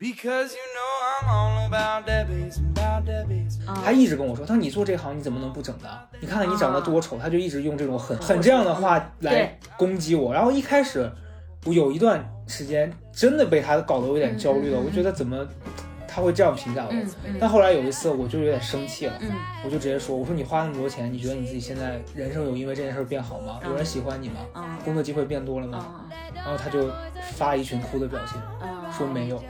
[0.00, 3.58] Because you know I'm all about that bass, about that bass.
[3.84, 5.88] 他一直跟我说，他说你做这行你怎么能不整的？
[6.20, 10.32] 你看看你长得多丑，他就一直用这种很很这样的话来攻击我。
[10.32, 11.10] 然后一开始
[11.64, 15.44] 我有一段时间真的被他搞得有点焦虑了，我觉得怎么
[16.06, 16.92] 他会这样评价我？
[17.40, 19.32] 但后来有一次我就有点生气了，嗯
[19.64, 23.58] 我就直接说，我说你花那么多钱，你觉得你自己现在人生有因为这件事变好吗？
[23.64, 24.46] 有人喜欢你吗？
[24.54, 26.04] 嗯工作机会变多了吗？
[26.44, 26.90] 嗯然后他就
[27.36, 29.42] 发一群哭的表情，嗯说没有。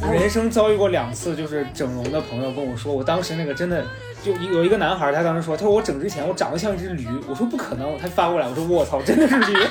[0.00, 0.10] Places.
[0.12, 3.84] 人生遭遇过两次就是整容的朋友跟我说，我当时那个真的
[4.22, 9.54] 就有一个男孩，他当时说，他说我整之前我长得像一只驴，我说不可能，他发过来，我说我操，真的是驴。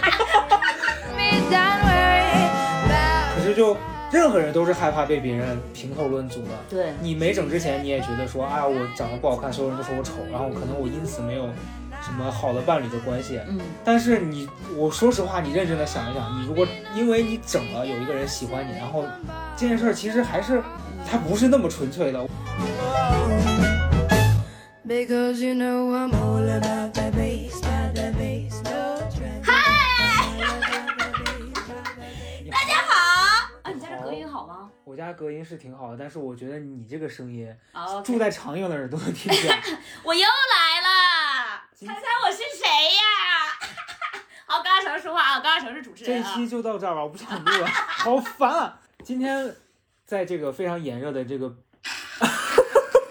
[3.35, 3.77] 可是就
[4.11, 6.49] 任何人都是害怕被别人评头论足的。
[6.69, 11.47] 对，你没整之前，你也觉得说，哎呀，我长得不好看，所有人都说我丑，然后可能我因此没有
[12.05, 13.39] 什么好的伴侣的关系。
[13.47, 19.05] 嗯但是你，我说实话，你认真的想一想，你如果因为你整了有一个人喜欢你，然后
[19.55, 20.61] 这件事儿其实还是
[21.09, 22.27] 它不是那么纯粹的。
[24.85, 29.41] Because you know I'm all about that bass, about that bass, no trouble.
[32.51, 32.91] 大家好
[33.63, 34.69] 啊，你家这隔音好吗？
[34.83, 39.57] 我家隔音是挺好的，但是我觉得你这个声音，啊，住在长影的人都能听见。
[40.03, 40.87] 我又来了，
[41.85, 43.03] 猜猜我是谁呀？
[44.47, 46.23] 好，高大成说话啊，高大成是主持这一。
[46.23, 48.79] 期就到这儿吧，我不想录了，好烦啊！
[49.03, 49.55] 今天
[50.05, 51.53] 在这个非常炎热的这个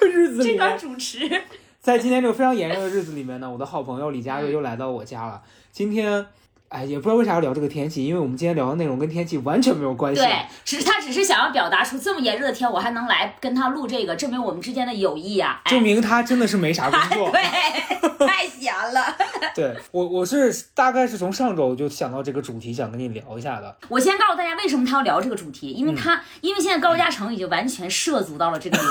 [0.01, 1.45] 日子里这段面，主持，
[1.81, 5.42] 在今天这个非常炎热的日子里面呢，我的好朋友李佳瑞又来到我家了。
[5.70, 6.27] 今天，
[6.73, 10.20] 哎，也不知道为啥要聊这个天气，因为我们今天聊的内容跟天气完全没有关系。
[10.23, 17.31] 对，只是他只是想要表达出这么炎热的天，我还能来跟他录这个，证明我们之间的友谊呀、哎证明他真的是没啥工作。
[17.31, 17.41] 对，
[18.27, 19.17] 太闲了。
[19.55, 23.77] 对我，我是大概是从上周就想到这个主题，想跟你聊一下的。
[23.89, 28.91] 我先告诉大家为什么他要聊这个主题，因为他、因为现在高嘉诚已经完全涉足到了这个领域，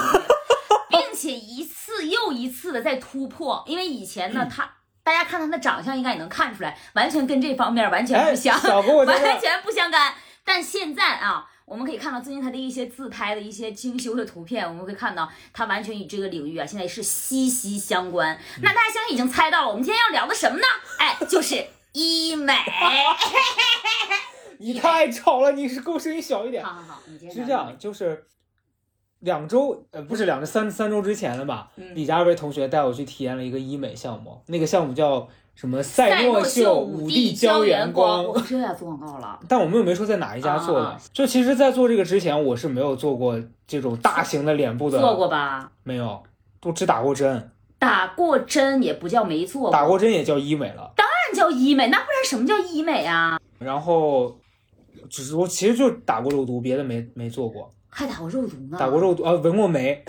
[0.90, 3.64] 并且一次又一次的在突破。
[3.66, 4.70] 因为以前呢， 他
[5.04, 8.56] 大家看他的长相应该也能看出来，完全跟这方面完全哎，不相，
[9.06, 10.14] 完全不相干。
[10.44, 18.38] 但现在啊，我们可以看到最近他的一些自拍的一些精修的图片，我们会看到他完全与这个领域啊现在是息息相关。
[18.62, 20.64] 那大家相信已经猜到了，我们今天要聊的什么呢？
[20.98, 22.54] 哎，就是医美。
[24.60, 26.64] 你太吵了，你是给我声音小一点。
[26.64, 28.26] 好好好，你接着是这样，就是
[29.22, 31.72] 两周，呃，不是两周，三三周之前了吧？
[31.78, 38.26] 嗯李佳薇同学带我去体验了一个医美项目，那个项目叫什么赛赛诺秀五 D 胶原光。
[38.26, 39.40] 我这要做广告了。
[39.48, 40.98] 但我们又没说在哪一家做的。
[41.14, 45.72] 就其实，在做这个之前，我是没有做过这种大型的脸部的，做过吧？
[45.84, 46.24] 没有，
[46.60, 50.92] 都只打过针，打过针也不叫没做过，打过针也叫医美了。
[50.96, 53.40] 当然叫医美，那不然什么叫医美啊？
[53.60, 54.36] 然后，
[55.10, 58.78] 只是我其实就打过肉毒，别的没没做过，还打过肉毒呢？
[58.80, 60.04] 打过肉毒啊，纹过眉，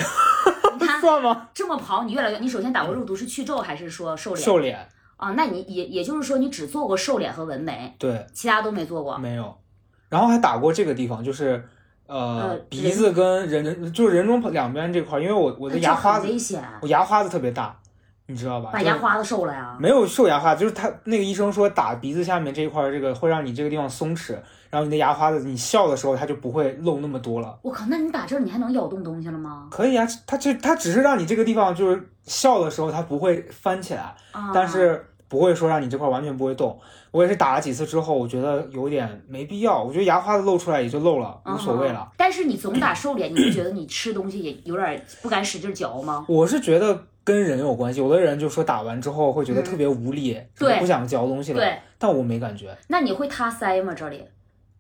[0.79, 1.49] 你看 算吗？
[1.53, 4.45] 这么跑，你越来越，你首先打过肉毒是去皱还是说瘦脸？
[4.45, 9.19] 瘦脸，啊，那你也也就是说你只做过瘦脸和纹眉，对，其他都没做过。
[9.19, 9.55] 没有，
[10.09, 11.69] 然后还打过这个地方，就是
[12.07, 17.77] 呃呃鼻子跟人就是人中两边这块儿，因为我我的牙花子危险，我牙花子特别大，
[18.27, 18.71] 你知道吧？
[18.73, 19.77] 把牙花子瘦了呀。
[19.79, 24.33] 没有瘦牙花，就是他那个医生说打鼻子下面这一块儿，这个会让你这个地方松弛，
[24.71, 27.59] 然后你的牙花子你笑的时候它就不会露那么多了。
[27.63, 29.69] 我靠，那你打这儿你还能咬动东西了吗？
[29.71, 36.79] 可以啊，它就它只是让你这个地方就是笑的时候它不会翻起来，啊，但是不会说让你这块完全不会动。
[37.11, 42.09] 我也是打了几次之后，我觉得有点没必要，我觉得牙花子露出来也就露了，无所谓了。
[42.11, 42.15] 嗯。
[42.17, 46.25] 但是你总打瘦脸，你不觉得你吃东西也有点不敢使劲嚼吗？
[46.27, 52.77] 我是觉得跟人有关系，有的人就说打完之后会觉得特别无力，对不想嚼东西了，对，但我没感觉。
[52.89, 53.95] 那你会塌腮吗？
[53.95, 54.25] 这里？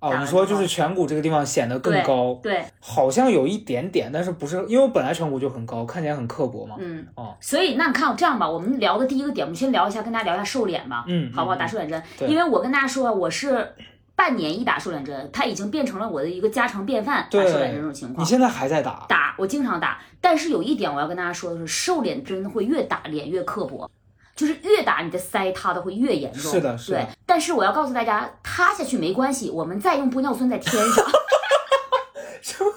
[0.01, 6.75] 打哦，你说就是颧骨这个地方显得更高，对，好像有一点点，但是不是因为我本来颧骨就很高，看起来很刻薄嘛。
[6.81, 11.57] 嗯，哦，所以那你看这样吧，我们聊的第一个点，我们先聊一下，跟大家聊一下瘦脸吧，嗯，好不好？
[11.57, 13.73] 嗯打瘦脸针，对因为我跟大家说，我是
[14.23, 18.25] 半年一打瘦脸针，它已经变成了我的一个家常便饭，打对瘦脸针这种情况。
[18.25, 23.91] 你现在还在打，打，我经常打，但是有一点我要跟大家说的是，瘦脸针会越打脸越刻薄，
[24.37, 26.53] 就是越打你的腮塌的会越严重。
[26.53, 27.09] 是的是的对。
[27.27, 31.05] 但是我要告诉大家，塌下去没关系，我们再用玻尿酸再添上。
[32.41, 32.71] 什么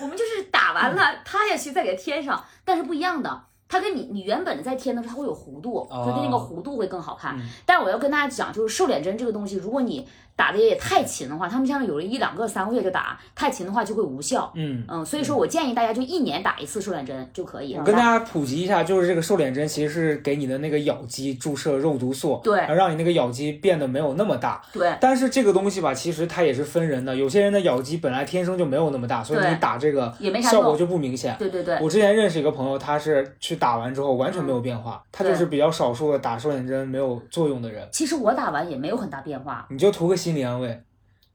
[0.00, 3.44] 我们就是打完了塌下去再给它添上，但是不一样的。
[3.70, 7.36] 它跟你你原本的在添的时候，它会有弧度，它的那个哦弧度会更好看。
[7.38, 10.08] 嗯但我要跟大家讲，就是瘦脸针这个东西，如果你
[10.38, 14.48] 打的也太勤的话，他们像有了一两个、三个月就打，太勤的话就会无效。
[14.54, 14.84] 嗯。
[14.86, 17.74] 嗯，所以说我建议大家就一年打一次瘦脸针就可以。
[17.74, 24.62] 我跟大家普及一下，就是这个瘦脸针其实是给你的那个咬肌注射肉毒素，对然后让你那个咬肌变得没有那么大。
[24.72, 31.34] 对但是这个东西吧，其实它也是分人的，有些人的咬肌本来天生就没有那么大，所以你打这个也没啥用效果就不明显。
[31.36, 37.84] 对对对，我之前认识一个朋友，他是去打完之后完全没有变化，他就是比较少数的打瘦脸针没有作用的人。
[37.90, 40.82] 其实我打完也没有很大变化，你就图个心理安慰，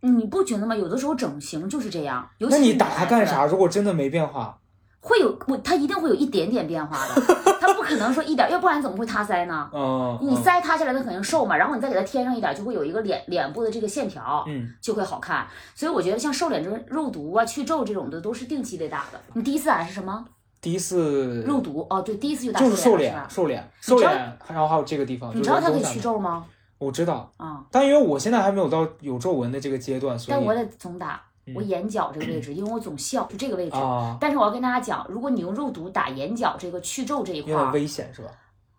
[0.01, 0.75] 你不觉得吗？
[0.75, 3.43] 有的时候整形就是这样，尤其是那你打它干啥？
[3.47, 4.55] 如果真的没变化，
[4.99, 7.19] 会有我，它一定会有一点点变化的，
[7.59, 9.67] 它不可能说一点，要不然怎么会塌腮呢？
[9.73, 15.47] 嗯，你嗯腮塌下来，它肯定瘦嘛，然后你再给它添上一点，就会有一个脸脸部的这个线条，嗯，就会好看。
[15.73, 19.19] 所以我觉得像瘦脸针、肉毒啊、去皱这种的，都是定期得打的。
[19.33, 20.23] 你第一次打是什么？
[20.61, 22.95] 第一次肉毒哦，对，第一次就打就是瘦？
[22.95, 26.45] 脸瘦脸，瘦脸，然后还有这个地方，你知道它可以去皱吗？
[26.83, 31.21] 我知道，啊、但因为我现在还没有到有皱纹的这个阶段，所以但我得总打，
[31.55, 33.75] 我嗯眼角这个位置，因为我总笑，就这个位置。
[33.75, 38.29] 啊，但是我要跟大家讲，如果你用肉毒打眼角这个去皱这一块有点儿，危险是吧？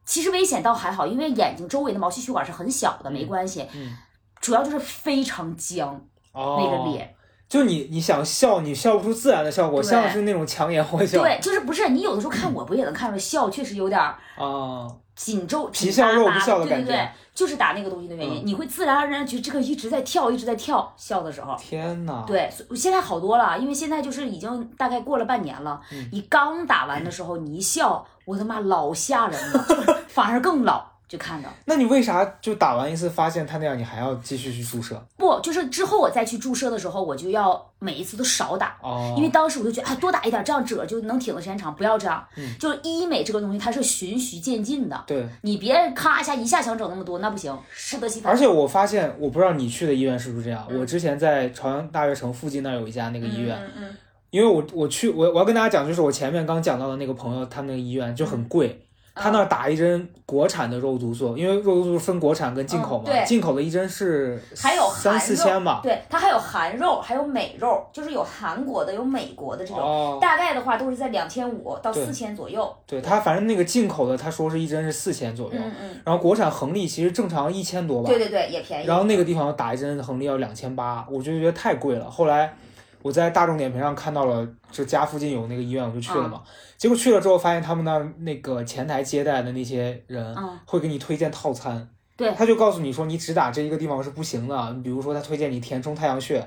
[0.04, 3.66] 其实危险倒还好，因为眼睛周围的毛细血管是很小的，没关系。
[3.74, 3.96] 嗯，
[4.40, 5.98] 主要就是非常僵，
[6.32, 7.13] 哦，那个脸。
[7.54, 11.20] 就你你想笑，你笑不出自然的效果，像是那种强颜欢笑。
[11.20, 21.54] 对，就是不是你有的时候看我不也能看出来笑，确实有点儿啊，紧皱、皮笑肉不笑的感觉对对对，就是打那个东西的原因，嗯你会自然而然觉得这个一直在跳，一直在跳，笑的时候。
[21.56, 22.24] 天哪！
[22.26, 25.80] 对，现在好多了，因为现在就是已经大概过了半年了。
[25.92, 29.64] 嗯你刚打完的时候，你一笑，我他妈老吓人了，
[30.08, 31.48] 反而更老，就看到。
[31.64, 35.00] 那你为啥就打完一次发现它那样，你还要继续去注射？
[35.16, 38.76] 不，就是之后我再去注射的时候，我就要每一次都少打。
[38.82, 41.74] 哦，因为当时我就觉得，哎，多打一点，这样褶就能挺的时间长。
[41.74, 45.04] 不要这样，嗯就是医美这个东西，它是循序渐进的。
[45.06, 48.32] 对，你别咔一下一下想整那么多，那不行，适得其反。
[48.32, 50.66] 而且我发现，我不知道你去的医院是不是这样。
[50.70, 53.96] 嗯我之前在朝阳大悦城附近那儿有一家那个医院，嗯嗯
[54.30, 58.83] 因为我我去我我要跟大家讲，就是我前面刚讲到的那个朋友，他那个医院就很贵。
[59.14, 65.78] 嗯他那儿打一针国产的肉毒素，因为肉毒素分国产跟进口嘛，进口的一针是还有三四千吧。
[65.84, 69.78] 对，它还有韩肉，还有美肉，就是有韩国的，有美国的这种。
[69.78, 72.76] 哦，大概的话都是在两千五到四千左右。
[72.86, 78.86] 对他反正那个进口的，他说是一针是四千左右，嗯嗯，然后国产恒力其实正常一千多吧，对对对，也便宜。
[78.86, 82.10] 然后那个地方打一针恒力要两千八，我就觉得太贵了。
[82.10, 82.56] 后来
[83.04, 86.42] 我在大众点评上看到了，就家附近有那个医院，我就去了嘛。
[86.78, 91.86] 结果去了之后，发现他们那儿那个前台接待的那些人嗯会给你推荐套餐，
[92.16, 94.72] 对他就告诉你说你只打这一个地方是不行的。
[94.72, 96.42] 你比如说他推荐你填充太阳穴，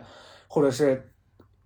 [0.47, 1.11] 或者是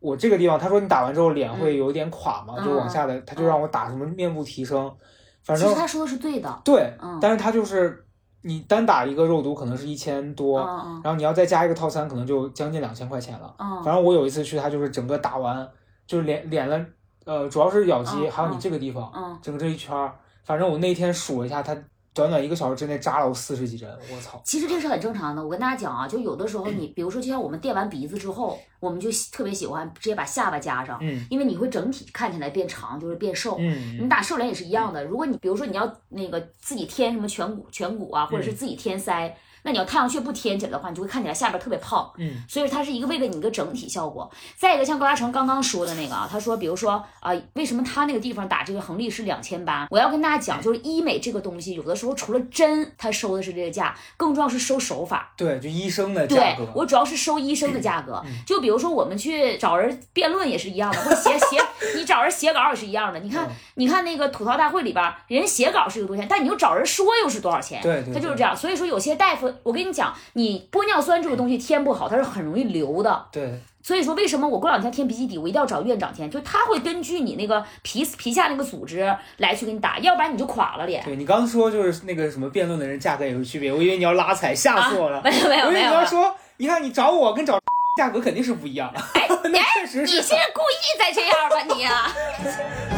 [0.02, 4.94] 我这个地方，他说你打完之后脸会有点垮嘛，嗯就往下的，他就让我打什么面部提升，
[5.42, 6.62] 反正其实他说的是对的。
[6.66, 8.06] 对，嗯但是他就是
[8.44, 13.54] 你单打一个肉毒可能是一千多，嗯然后你要再加一个套餐，可能就将近两千块钱了。
[13.60, 13.84] 嗯。
[13.84, 15.68] 反正我有一次去，他就是整个打完，
[16.08, 16.86] 就是脸脸了，
[17.26, 21.76] 呃，主要是咬肌，嗯还有你这个地方，嗯，整个这一圈儿，反正我那天数了一下，他
[22.14, 24.42] 短短一个小时之内扎了我四十几针，我操！
[24.44, 25.42] 其实这是很正常的。
[25.42, 33.58] 我跟大家讲啊，就有的时候你，比如说，就像我们垫完鼻子之后，我们就特别喜欢直接把下巴加上，嗯因为你会整体看起来变长，就是变瘦。
[33.60, 39.32] 你嗯打瘦脸也是一样的，如果你比如说你要那个自己添什么颧骨颧骨啊，或嗯者是自己添腮，
[39.64, 42.12] 那你要太阳穴不添起来的话，你就会看起来下边特别胖。
[42.18, 44.30] 嗯所以它是一个为了你一个整体效果。
[44.58, 49.88] 再一个，像高大成刚刚说的那个啊，他说，比如说啊、为什么他那个地方打这个恒力是两千八？
[49.90, 55.34] 我要跟大家讲，就是医美这个东西，有的时候除了针，他收的是这个价，更重要是收手法。
[55.38, 61.62] 对，就医生的价对格，我主要是收医生的价格，嗯就比如说我们去找人辩论也是一样的，或者写写
[61.96, 63.20] 你找人写稿也是一样的。
[63.20, 68.56] 你看，嗯你看那个吐槽大会里边，人写稿是一个多少钱，但你又找人说又是多少钱，对对对他就是这样。
[68.56, 73.26] 所以说有些大夫，我跟你讲，你玻尿酸这个东西填不好，它是很容易流的。
[73.32, 76.30] 对，所以说，为什么我过两天填鼻基底，我一定要找院长填？
[76.30, 81.04] 就他会根据你那个皮皮下那个组织来去给你打，要不然你就垮了脸。
[81.04, 85.22] 对你刚说就是那个什么辩论的人价格也有区别，我以为你要拉踩，吓死我了。
[85.24, 87.60] 没有没有我以为没有，你要说，你看你找我跟找
[87.98, 90.16] 价格肯定是不一样的，哎那确实是。
[90.16, 92.12] 你是故意在这样吧你啊？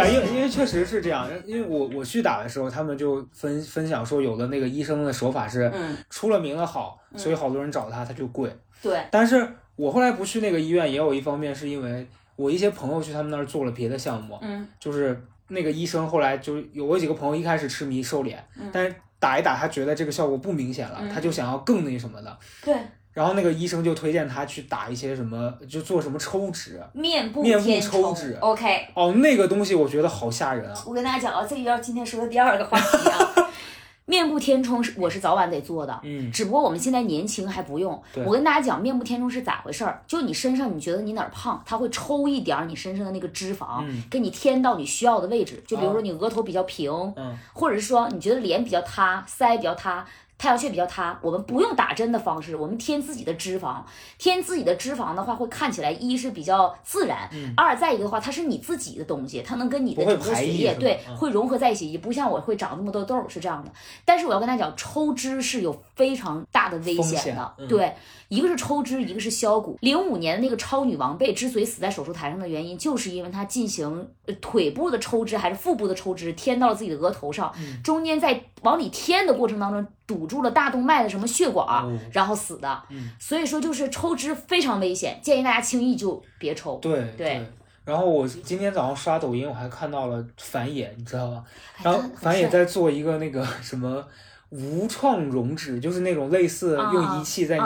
[0.00, 8.50] 啊，因为因为确实是这样，因为我我去打的时候，他们就分分享说，有的那个医生的手法是嗯，出了名的好，所以好多人找他，他就贵。
[8.82, 22.38] 对，但是我后来不去那个医院，也有一方面是因为我一些朋友去他们那儿做了别的项目，嗯就是那个医生后来就有我几个朋友一开始痴迷瘦脸，嗯但是打一打他觉得这个效果不明显了，嗯他就想要更那什么的。
[22.64, 22.74] 对，
[23.12, 26.80] 然后那个医生就推荐他去打一些什么，就做什么抽脂。
[26.92, 30.84] 面部面部抽脂 OK，哦，那个东西我觉得好吓人啊！
[30.86, 33.50] 我跟大家讲啊，这个要今天说的第二个话题啊，
[34.06, 36.00] 面部填充是我是早晚得做的。
[36.04, 38.24] 嗯，只不过我们现在年轻还不用对。
[38.24, 40.00] 我跟大家讲，面部填充是咋回事儿？
[40.06, 45.60] 就你身上你觉得你哪儿胖，它会抽一点儿你身上的那个脂肪，嗯给你填到你需要的位置。
[45.66, 50.06] 就比如说哦你额头比较平，嗯或者是说你觉得脸比较塌，腮比较塌。
[50.40, 53.82] 太阳穴比较塌，我们不用打针的方式，我们填自己的脂肪。
[54.16, 63.70] 填自己的脂肪的话，会看起来一是比较自然，二再一个的话，它是你自己的东西，它能跟你的整个血液对嗯会融合在一起，也不像我会长那么多痘儿是这样的。
[64.06, 67.94] 但是我要跟大家讲，抽脂是有非常大的危风险险的，嗯对，
[68.30, 69.76] 一个是抽脂，一个是削骨。
[69.80, 82.82] 零五年的那个超女王贝之所以死在手术台上的原因，就是因为她进行呃腿部的抽脂还是腹部的抽脂，填到了自己的额头上，嗯中间在往里填的过程当中堵住了大动脉的什么血管，哦然后死的。
[82.90, 86.78] 嗯所以说就是抽脂非常危险，建议大家轻易就别抽。
[86.80, 87.44] 对对
[87.84, 91.42] 然后我今天早上刷抖音，我还看到了繁野，你知道吧？
[91.82, 94.06] 然后很繁野在做一个那个什么
[94.50, 97.64] 无创溶脂，就是那种类似啊用仪器在你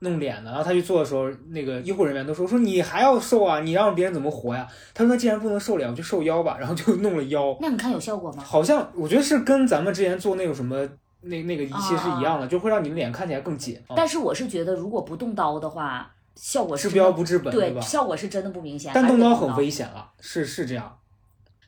[0.00, 0.50] 弄脸的。
[0.50, 4.68] 然后他去做的时候，那个医护人员都说说你还要瘦啊，你让别人怎么活呀？
[4.94, 6.56] 他说那既然不能瘦脸，我就瘦腰吧。
[6.58, 8.42] 然后就弄了腰，那你看有效果吗？
[8.44, 10.86] 好像我觉得是跟咱们之前做那种什么
[11.22, 13.80] 那那个仪器是一样的，就会让你的脸看起来更紧。
[13.88, 17.80] 啊但是我是觉得，如果不动刀的话，效果是治标不治本，对，吧？
[17.80, 18.92] 效果是真的不明显。
[18.94, 20.98] 但动刀很危险了，是是这样。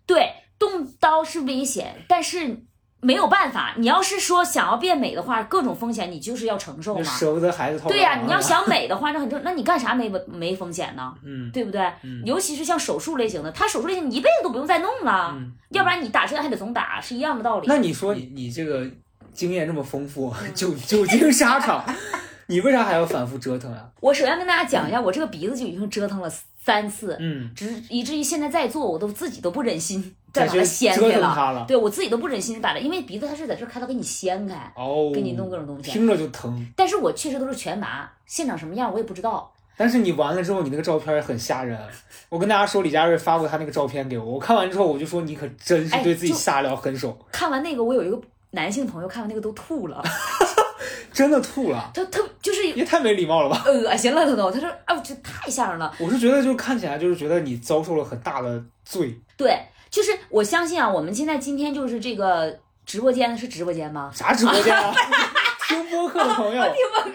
[0.06, 2.64] 对，动刀是危险，但是
[3.00, 3.74] 没有办法。
[3.76, 7.10] 你要是说想要变美的话，各种风险你就是要承受就嘛。
[7.10, 11.14] 舍不得孩子套对呀、娃你要想美的话，那很正， 那你干啥没没风险呢？
[11.24, 11.80] 嗯对不对？
[12.02, 17.66] 嗯尤其是像手术类型的，他手术类型你一辈子都不用再弄了，嗯，要不然你打针还得总打，是一样的道理。
[17.66, 18.86] 那你说你你这个
[19.32, 21.84] 经验这么丰富，久久经沙场，
[22.46, 23.88] 你为啥还要反复折腾啊？
[24.00, 26.30] 我首先跟大家讲一下，我这个鼻子就已经折腾了
[26.70, 31.52] 三次，嗯，只以至于现在再做，我都自己都不忍心再把它掀开了。
[31.52, 31.64] 了。
[31.66, 36.64] 对我自己都不忍心把它，因为鼻子它是在这儿开刀给你掀开，哦，给你弄各种东西听着就疼。
[36.76, 39.52] 但是我确实都是全麻，现场什么样我也不知道。
[39.76, 41.76] 但是你完了之后，你那个照片也很吓人。
[42.28, 50.00] 我跟大家说，李佳瑞发过他那个照片给我，我看完之后我就说，你可真是哎对自己下了狠手，看完那个，我有一个男性朋友看完那个都吐了，
[51.12, 53.62] 真的吐了，他他就是也太没礼貌了吧！
[53.66, 55.92] 恶心了，他都，他说啊，这太吓人了。
[55.98, 59.18] 我是觉得，就看起来就是觉得你遭受了很大的罪。
[59.36, 59.58] 对，
[59.90, 64.10] 就是我相信啊，我们现在今天就是这个直播间是直播间吗？
[64.14, 64.94] 啥直播间啊？
[65.68, 67.10] 听播客的朋友， 听播客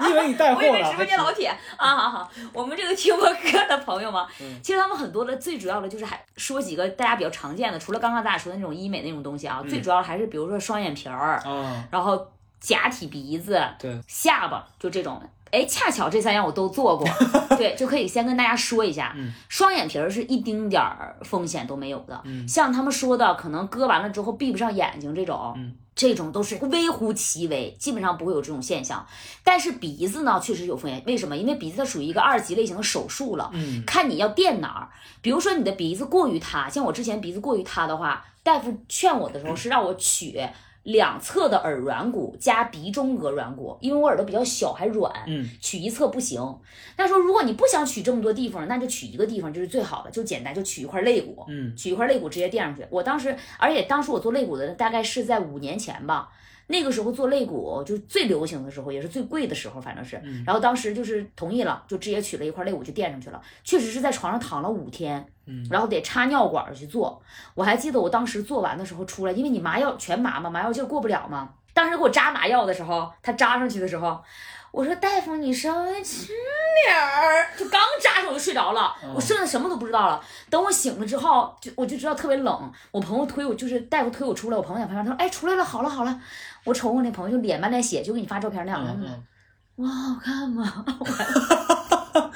[0.00, 0.68] 你以为你带货了？
[0.68, 12.26] 我以为直播间老铁 啊，好好，我们这个听播客的朋友嘛，嗯其实他们很多的最主要的就是还说几个大家比较常见的，除了刚刚咱俩说的那种医美那种东西啊，嗯最主要的还是比如说双眼皮儿，嗯，然后
[12.60, 15.20] 假体鼻子、对，下巴，就这种。
[15.50, 17.04] 哎，恰巧这三样我都做过，
[17.58, 22.20] 对，就可以先跟大家说一下，嗯双眼皮儿是一丁点儿风险都没有的。
[22.24, 29.04] 嗯像他们说的，可能割完了之后闭不上眼睛这种，嗯这种都是微乎其微，基本上不会有这种现象。
[29.42, 31.02] 但是鼻子呢，确实有风险。
[31.04, 31.36] 为什么？
[31.36, 34.88] 因为鼻子它属于一个二级类型的手术了，嗯看你要垫哪儿。
[35.20, 40.38] 比如说你的鼻子过于塌，像我之前鼻子过于塌的话，大夫劝我的时候 是让我取
[40.82, 46.40] 两侧的耳软骨加鼻中隔软骨，因为我耳朵比较小还软，嗯取一侧不行。
[46.96, 52.86] 他说如果你不想取这么多地方，那就取一个地方就是最好的，就简单就取一块肋骨，嗯取一块肋骨直接垫上去。
[52.90, 56.30] 我当时，而且当时我做肋骨的大概是在五年前吧。
[56.70, 60.16] 那个时候做肋骨就是最流行的时候，也是最贵的时候，反正是。
[60.24, 63.42] 嗯然后当时就是同意了，就直接取了一块肋骨就垫上去了。
[63.64, 67.20] 确实是在床上躺了五天，嗯然后得插尿管去做。
[67.54, 71.50] 我还记得我当时做完的时候出来，因为你麻药全麻嘛，麻药劲儿过不了嘛。
[71.74, 74.20] 当时给我扎麻药的时候，他扎上去的时候，
[74.72, 76.28] 我说大夫你稍微轻
[76.84, 80.20] 点儿，就刚扎上我就睡着了，嗯我剩下什么都不知道了。
[80.50, 82.72] 等我醒了之后，就我就知道特别冷。
[82.90, 86.20] 我朋友推我，就是大夫推我出来，我朋友在旁边，他说：“哎，出来了，好了好了。”
[86.64, 88.84] 我瞅我那朋友就脸满脸血，就给你发照片那样。
[88.86, 89.22] 他说嗯嗯，
[89.76, 90.84] 我好看吗？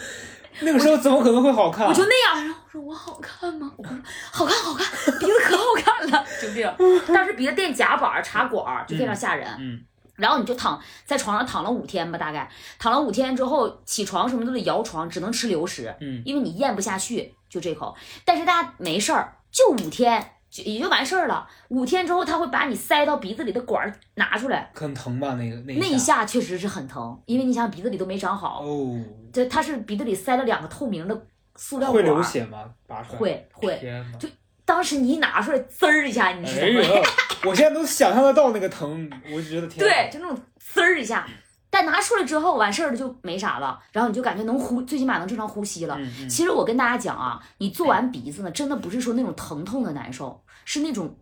[0.60, 1.86] 那个时候怎么可能会好看？
[1.86, 3.70] 我就那样，然后我说我好看吗？
[3.76, 3.96] 我说
[4.30, 4.86] 好看，好看，
[5.18, 6.74] 鼻子可好看了， 就这样。
[7.12, 9.48] 当时鼻子垫夹板儿、插管，就非常吓人。
[9.58, 9.80] 嗯
[10.16, 17.92] 然后你就躺在床上躺了五天吧，大概躺了五天之后，起床什么都得摇床，只能吃流食，嗯因为你咽不下去，就这口。
[18.24, 21.44] 但是大家没事儿，就五天就也就完事儿了。
[21.70, 25.34] 五天之后，他会把你塞到鼻子里的管儿拿出来，很疼吧？
[25.34, 28.96] 那个那那一下下确实是很疼，因为你想鼻子里都没长好，哦，
[29.32, 32.70] 这他是鼻子里塞了两个透明的塑料会管儿，流血吗？
[32.86, 33.76] 拔出来会会。
[33.78, 34.18] 天哪！
[34.64, 37.00] 当时你一拿出来，滋儿一下，你知哎道吗？
[37.00, 37.02] 呀，
[37.46, 39.92] 我现在都想象得到那个疼，我就觉得天哪。
[39.92, 41.26] 对，就那种滋儿一下。
[41.74, 45.98] 但拿出来之后完事儿了就没啥了，然后你就感觉能呼，最起码能正常呼吸了。
[46.30, 51.16] 其实我跟大家讲啊，你做完鼻子呢，真的不是说那种疼痛的难受，是那种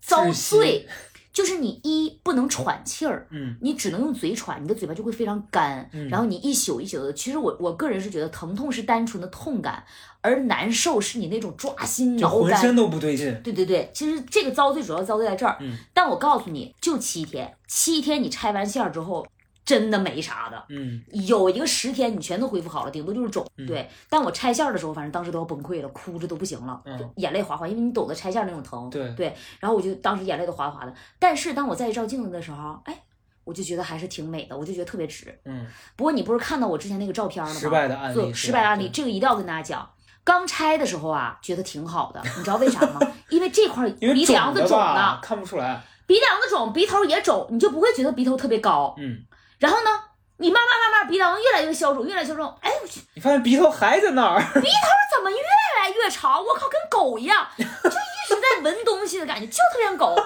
[0.00, 0.88] 遭罪，
[1.34, 7.12] 就是你一不能喘气儿，嗯你只能用嘴喘，你的嘴巴就会非常干，嗯然后你一宿一宿的。
[7.12, 9.84] 其实我我个人是觉得疼痛是单纯的痛感，
[10.22, 12.50] 而难受是你那种抓心就挠肝。
[12.52, 13.38] 浑身都不对劲。
[13.42, 15.58] 对对对，其实这个遭罪主要遭罪在这儿。
[15.60, 19.26] 嗯但我告诉你，就七天，七天你拆完线儿之后，
[19.64, 20.64] 真的没啥的。
[20.68, 23.46] 嗯有一个十天你全都恢复好了，顶多就是肿。
[23.56, 26.82] 嗯对，但我拆线儿的时候，反正当时都要崩溃了，哭着都不行了，
[27.16, 28.88] 眼泪哗哗，因为你懂得拆线儿那种疼。
[28.90, 30.94] 对对，然后我就当时眼泪都哗哗的。
[31.18, 33.02] 但是当我再一照镜子的时候，哎，
[33.44, 35.38] 我就觉得还是挺美的，我就觉得特别值。
[35.44, 37.60] 嗯，不过你不是看到我之前那个照片了吗？
[37.60, 39.90] 失败的案例失败的案例，这个一定要跟大家讲。
[40.22, 43.00] 刚拆的时候啊，觉得挺好的，你知道为啥吗？
[43.30, 45.82] 因为这块儿鼻梁子肿的，看不出来。
[46.06, 48.94] 鼻梁子肿，鼻头也肿，你就不会觉得鼻头特别高。
[48.98, 49.22] 嗯，
[49.60, 49.90] 然后呢，
[50.38, 54.40] 你慢慢慢慢鼻梁越来越消肿，越来越消肿，哎，我去，你发现鼻头还在那儿。
[54.60, 55.36] 鼻头怎么越
[55.78, 56.42] 来越长？
[56.42, 60.16] 我靠，跟狗一样，就一直在闻东西的感觉，就特别像狗。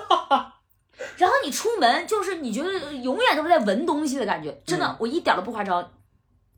[1.19, 5.91] 然后你出门，就是你觉得永远都是在闻东西的感觉，真的，嗯我一点都不夸张。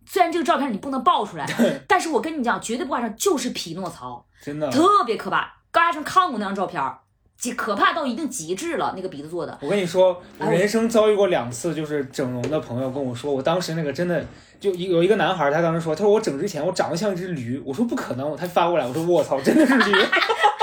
[0.06, 1.46] 虽然这个照片你不能爆出来，
[1.88, 4.70] 但是我跟你讲，绝对不夸张，就是匹诺曹，真的。
[4.70, 5.54] 特别可怕。
[5.72, 7.00] 高嘉诚看过那张照片儿，
[7.38, 9.58] 极可怕到一定极致了，那个鼻子做的。
[9.60, 14.24] 我跟你说，我人生遭遇过两次，就是整容的朋友跟我说，我当时那个真的
[14.58, 19.92] 就有一个男孩，他当时说，他说我整之前我长得像一只驴，我说不可能，他发过来，我说我操，真的是驴。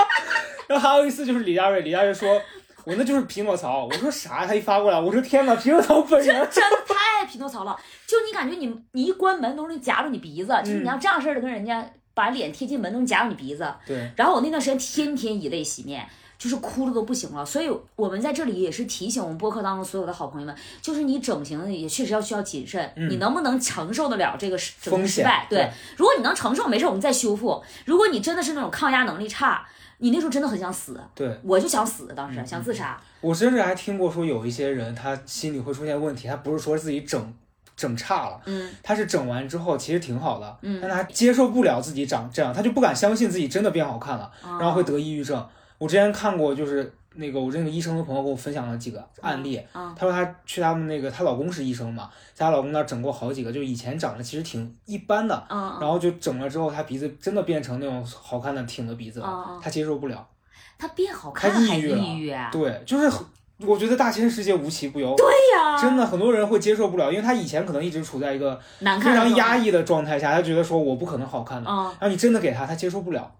[0.68, 2.40] 然后还有一次就是李佳瑞，李佳瑞说。
[2.86, 4.44] 我那就是匹诺曹，我说啥？
[4.44, 6.26] 他一发过来，我说天哪，匹诺曹本人。
[6.50, 7.74] 真的太匹诺曹了，
[8.06, 13.66] 就你感觉你你一关门都能夹住你鼻子，就是你要这样式的跟人家把脸贴近门都能夹住你鼻子。
[13.86, 16.06] 对，然后我那段时间天天以泪洗面，
[16.38, 17.44] 就是哭的都不行了。
[17.44, 25.46] 所以我们在这里也是提醒我们播客当中所有的好朋友们，就是你整形也确实要需要谨慎，嗯你能不能承受得了这个失风险失败？
[25.48, 27.62] 对如果你能承受，没事，我们再修复。
[27.84, 29.66] 如果你真的是那种抗压能力差，
[29.98, 33.00] 你那时候真的很想死，对我就想死，当时、嗯想自杀。
[33.20, 37.34] 我甚至还听过说有一些人他心里会出现问题，他不是说自己整
[37.76, 45.46] 整差了，嗯他是整完之后其实挺好的，嗯但他接受不了自己长这样，他就不敢相信自己真的变好看了，啊然后会得抑郁症。
[45.78, 60.26] 我之前看过，就是那个我那个医生的朋友给我分享了几个案例，啊他说他去他们那个，她老公是医生嘛，在她老公那儿整过好几个，就以前长得其实挺一般的，嗯然后就整了之后，她鼻子真的变成那种好看的挺的鼻子嗯了，嗯，他接受不了。
[60.76, 62.48] 她变好他看还抑郁了抑郁啊？
[62.50, 63.24] 对，就是很
[63.60, 65.24] 我觉得大千世界无奇不有，对
[65.56, 69.14] 呀，真的很多人会接受不了，因为他以前可能一直处在一个非。
[69.14, 73.32] 常压抑的状态下，他觉得说我不可能好看的，嗯，然后你真的给他，他接受不了。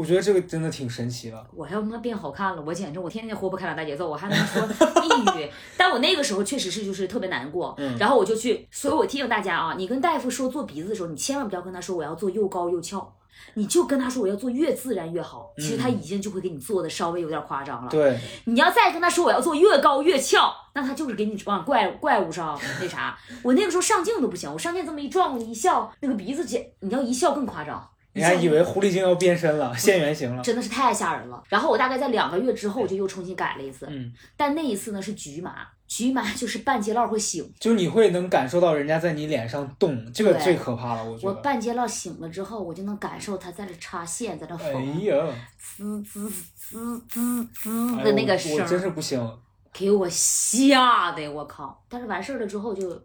[0.00, 1.46] 我觉得这个真的挺神奇的。
[1.54, 4.66] 我要他妈变好看了，我简直我天天活不开朗大节奏，我还能说
[5.02, 5.50] 抑郁。
[5.76, 13.14] 但我那个时候确实是就是特别难过，嗯然后我就去，所以我提醒大家啊，你跟大夫说做鼻子的时候，你千万不要跟他说我要做又高又翘。
[13.54, 17.88] 你就跟他说我要做越自然越好，其实他已经就会给你做的稍微有点夸张了。
[17.90, 23.18] 嗯对，你要再跟他说我要做越高越翘，那他就是给你往怪怪物上那啥。
[23.42, 27.86] 我那个时候上镜都不行，我上镜这么一转过去一笑，那个鼻子姐，你要一笑更夸张。
[28.12, 30.42] 人家以为狐狸精要变身了，现原形了。
[30.42, 31.42] 真的是太吓人了。
[31.48, 37.52] 然后我大概在两个月之后就又重新改了一次，嗯，但那一次呢是局麻，局麻 就是半截烙会醒。
[37.60, 41.34] 就你会能感受到人家在你脸上动，这个最可怕了，我觉我。
[41.34, 45.14] 半截烙醒了之后，我就能感受他在这插线，在这哎缝，呀，
[45.58, 49.38] 滋滋滋滋滋哎的那个我我真是不行。
[49.72, 51.80] 给我吓的我靠！
[51.88, 53.00] 但是完事儿了之后就，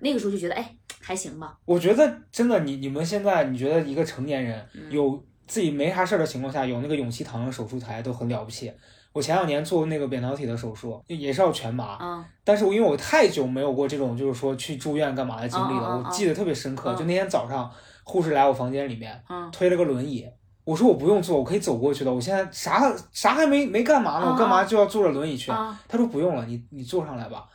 [0.00, 8.72] 那个时候就觉得哎还行吧，我觉得真的，你你们现在你觉得一个成年人嗯有自己没啥事儿的情况下，有那个勇气躺上手术台都很了不起。
[9.12, 16.92] 我前两年做那个扁桃体的手术，也是要全麻，嗯但是我因为我太久没有过这种就是说去住院干嘛的经历了，我记得特别深刻。
[16.92, 17.70] 嗯就那天早上，
[18.04, 20.28] 护士来我房间里面嗯推了个轮椅，
[20.64, 22.12] 我说我不用坐，我可以走过去的。
[22.12, 25.50] 我现在啥啥还没没干嘛呢，嗯我干嘛就要坐着轮椅去？
[25.50, 27.46] 啊他说不用了，你你坐上来吧。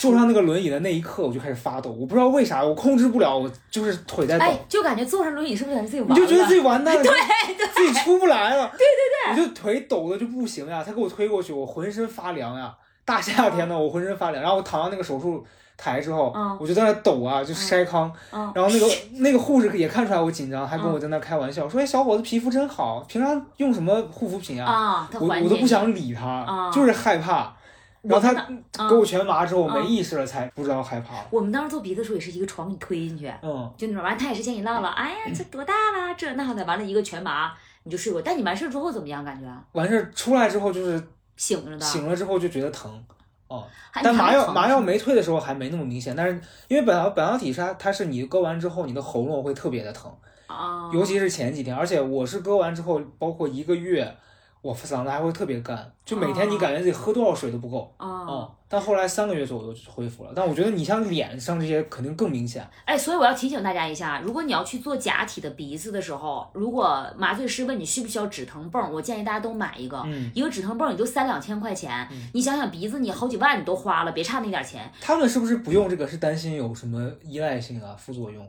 [0.00, 4.46] 坐上那个轮椅的那一刻，我就开始发抖，我不知道为啥，我控制不了，我就是腿在抖。
[4.46, 6.14] 哎，就感觉坐上轮椅是不是感觉自己完了？
[6.14, 7.12] 你就觉得自己完蛋了，对
[7.54, 15.44] 对，自己出不来了，对对对，我就腿抖的就不行呀，他给我推过去，我浑身发凉呀，大夏天的我浑身发凉，然后我躺到那个手术
[15.76, 18.86] 台之后，嗯我就在那抖啊，就筛糠，嗯然后那个
[19.18, 24.72] 那个护士也看出来我紧张，还跟我在那开玩笑，说哎小伙子皮肤真好，平常用什么护肤品啊？
[24.72, 27.54] 啊，他我我都不你想理他，啊就是害怕。
[28.02, 28.32] 然后他
[28.78, 29.86] 啊给我全麻之后，我没嗯。
[29.86, 31.16] 意识了，才不知道害怕。
[31.30, 38.22] 我们当时做鼻子的时候也是一个床给你推进去，嗯，就那种完，他也是先给你唠唠，哎呀，这多大了，这那的，完了一个全麻，你就睡过。
[38.22, 39.24] 但你完事儿之后怎么样？
[39.24, 41.02] 感觉完事儿出来之后就是
[41.36, 43.04] 醒了的，醒了之后就觉得疼，
[43.48, 43.66] 哦，
[44.02, 50.10] 但麻药麻药没退的时候还没那么明显，但是因为苯药苯药体是它它是你割完之后你的喉咙会特别的疼，
[50.46, 54.16] 啊，尤其是前几天，而且我是割完之后，包括一个月，
[54.62, 57.92] 我嗓子还会特别干，就每天你感觉自己喝多少水都不够。
[57.96, 58.06] 啊。
[58.26, 60.32] 哦，但后来三个月左右就恢复了。
[60.36, 62.68] 但我觉得你像脸上这些肯定更明显。
[62.84, 74.92] 哎，所以我要提醒大家一下，如果你要去做假体的鼻子的时候，如果麻醉师问你需不需要止疼泵，我建议大家都买一个，嗯一个止疼泵也就三两千块钱，你想想鼻子你好几万你都花了，别差那点钱。
[75.00, 76.10] 他们是不是不用这个？
[76.10, 78.44] 是担心有什么依赖性啊、副作用？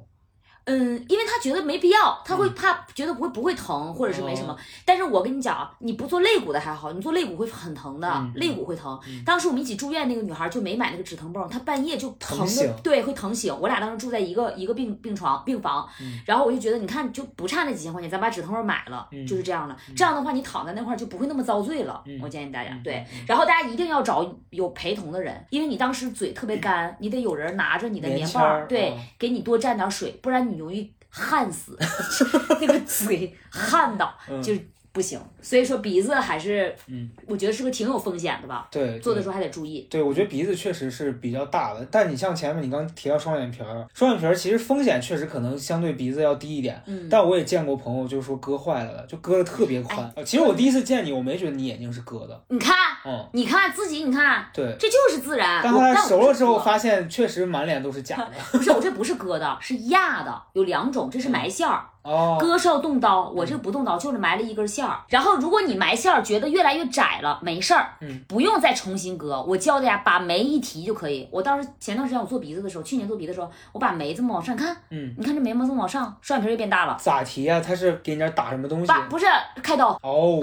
[0.65, 4.53] 嗯，因为他觉得没必要，他会嗯怕觉得不会不会疼，或者是没什么。
[4.53, 8.99] 哦但是我跟你讲啊，你不做肋骨的还好，你做肋骨会很疼的，嗯肋骨会疼。
[9.25, 13.55] 当时我们一起住院那个女孩就没买那个止疼泵，她半夜就疼的，对，会疼醒。
[13.59, 19.75] 我俩当时住在一个一个病病床病房，嗯然后我就觉得你看就不差那几千块钱，咱把止疼泵买了，嗯就是这样的。
[19.95, 22.01] 这样的话你躺在那块就不会那么遭罪了。
[22.05, 31.77] 嗯我建议大家嗯对嗯，然后大家一定要找有陪同的人，因为你当时嘴特别干，你得有人拿着你的棉棒对哦，给你多蘸点水，不然你容易焊死，
[32.61, 34.41] 那个嘴焊到嗯。
[34.41, 34.53] 就
[34.91, 35.19] 不行。
[35.41, 39.87] 所以说鼻子还是，嗯，我觉得是个挺有风险的吧，对，做的时候还得注意。
[39.89, 50.11] 对，我觉得鼻子确实是比较大的，但你像前面你刚提到双眼皮儿，双眼皮儿其实风险确实可能相对鼻子要低一点，嗯，但我也见过朋友就是说割坏了的，就割的特别宽。
[50.25, 52.75] 其实我第一次见你，我没觉得你眼睛是割的，你看，
[53.05, 54.75] 嗯，你看自己，你看，对。
[54.79, 55.61] 这就是自然。
[55.63, 58.31] 但后来熟了之后，发现确实满脸都是假的。
[58.57, 61.85] 不是我这不是割的，是压的，有两种，这是埋线儿。
[62.03, 64.99] 哦，割是要动刀，我这个不动刀，就是埋了一根线儿。
[65.09, 69.43] 然后如果你埋线儿觉得越来越窄了，没事儿，嗯，不用再重新割。
[69.47, 71.27] 我教大家把眉一提就可以。
[71.31, 76.97] 我当时前段时间我做鼻子的时候，去年做鼻子的时候，我把眉这么往上看，嗯，你看这眉毛这么往上，双眼皮儿就变大了。
[76.99, 78.87] 咋提呀、他是给你这打什么东西？
[78.87, 79.25] 把不是
[79.61, 80.39] 开刀，哦，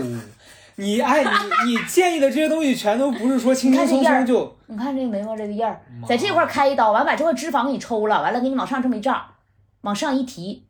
[0.76, 9.20] 你哎，你你建议的这些东西全都不是说轻轻松松就你看这个眉毛这个印儿，在这块儿开一刀，完把这块脂肪给你抽了，完了给你往上这么一胀，
[9.80, 10.67] 往上一提，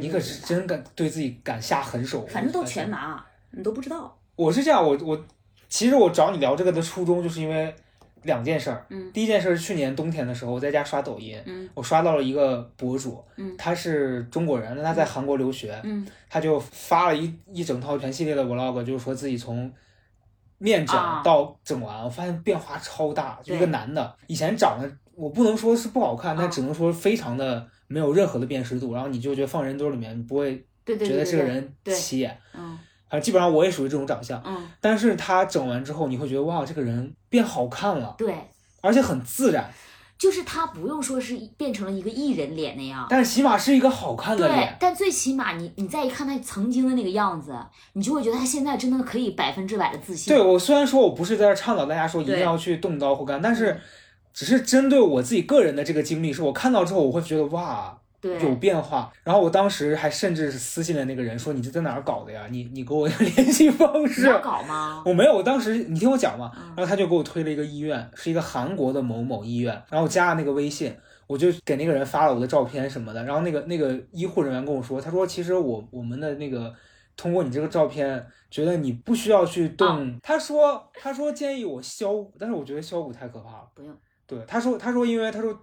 [0.00, 2.26] 你可是真敢对自己敢下狠手。
[2.26, 4.16] 反正都全麻，你都不知道。
[4.36, 5.24] 我是这样，我我
[5.68, 7.74] 其实我找你聊这个的初衷，就是因为
[8.22, 8.84] 两件事儿。
[8.90, 19.72] 嗯第一件事儿是去年冬天的时候，我在家刷抖音，嗯我刷到了一个博主，嗯他是中国人，那他在韩国留学，嗯他就发了一一整套全系列的 vlog，就是说自己从
[20.58, 32.38] 面诊啊到整完，我发现变化超大，就一个男的，以前长得我不能说是不好看，但啊只能说非常的没有任何的辨识度，然后你就觉得放人堆里面，你不会觉得这个人起眼。
[32.54, 32.78] 嗯。
[33.10, 38.34] 反正基本上我也属于这种长相，嗯，但是他整完之后，你会觉得哇，这个人变好看了，对。
[38.80, 39.70] 而且很自然，
[40.18, 44.36] 就是他不用说是变成了一个艺人脸那样，但是起码是一个好看。
[44.36, 47.56] 的对脸。，但最起码你你再一看他曾经的那个样子，
[47.92, 50.34] 你就会觉得他现在真的可以百分之百的自信。
[50.34, 53.54] 对我虽然说我不是在这倡导大家说一定要去动刀或干，但嗯。
[53.54, 53.80] 是
[54.34, 59.12] 只是针对我自己个人的这个经历，是我看到之后我会觉得哇有变化。
[59.22, 62.48] 然后我当时还甚至是私信了那个人说你这在哪儿搞的呀？
[62.50, 64.40] 你你给我 联系方式要。
[64.40, 65.02] 搞吗？
[65.06, 70.92] 我没有，我当时你听我讲嘛，嗯然后他就给我推了一个医院，是一个韩国的某某医院，然后我加了那个微信，
[71.26, 76.74] 我就给那个人发了我的照片什么的，然后那个那个医护人员跟我说，他说其实我我们的那个
[77.16, 83.94] 通过你这个照片，觉得你不需要去动，他说他说建议我削骨，但是我觉得削骨太可怕了，不用，
[84.26, 85.58] 对，他说他说因为他说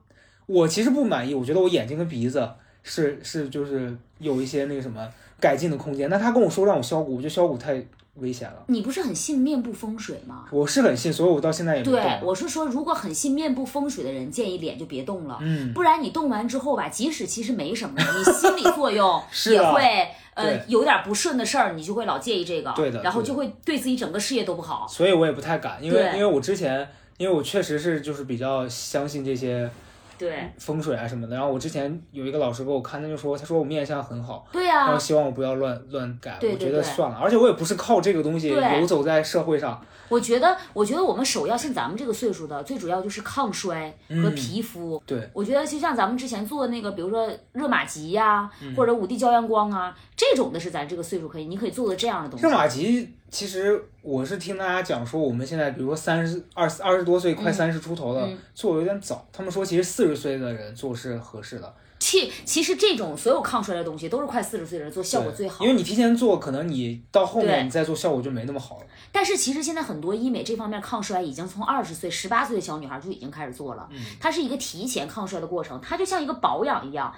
[0.45, 2.47] 我其实不满意，我觉得我眼睛跟鼻子
[2.83, 5.07] 是是就是有一些那个什么
[5.39, 7.83] 改进的空间，那他跟我说让我削骨，我觉得削骨太
[8.15, 8.63] 危险了。
[8.67, 10.45] 你不是很信面部风水吗？
[10.51, 15.39] 我是很信，所以我到现在也没对，我是说，如果很信面部风水的人，建议脸就别动了。
[15.41, 24.85] 嗯，不然你动完之后吧，即使其实没什么，你心理作用 也会呃有点不顺的事儿，你就会老介意这个，对的然后就会对自己整个事业都不好。
[24.87, 26.87] 所以我也不太敢，因为因为我之前，
[27.21, 29.69] 因为我确实是就是比较相信这些
[30.17, 31.35] 对风水啊什么的。
[31.35, 36.37] 然后我之前有一个老师给我看，他就说，他说我面相很好，对呀然后呀、希望我不要乱乱改。
[36.39, 39.79] 对对我觉得算了，而且我也不是靠这个东西游走在社会上。
[40.09, 45.01] 我觉得，我觉得我们首要像咱们这个岁数的，最主要就是抗衰和嗯皮肤。
[45.05, 49.95] 对，我觉得就像咱们之前做那个，比如说热玛吉呀、嗯或者五 D 胶原光啊，
[50.31, 52.51] 这种的是咱这个岁数可以，你可以做的这样的东西热。
[52.51, 59.27] 玛吉，其实我是听大家讲说，我们现在比如说三十二二十多岁，快嗯三十出头了，嗯做有点早。
[59.33, 65.69] 他们说其实四十岁的人做是合适的，其其实这种所有抗衰的东西，都是快四十岁的人做效果最好因。
[65.69, 68.85] 为你提前做，可能你到后面你再做效果就没那么好了。
[69.11, 73.89] 但是其实现在很多医美这方面抗衰，已经从二十岁、十八岁的小女孩就已经开始做了。
[73.91, 77.13] 嗯它是一个提前抗衰的过程，它就像一个保养一样。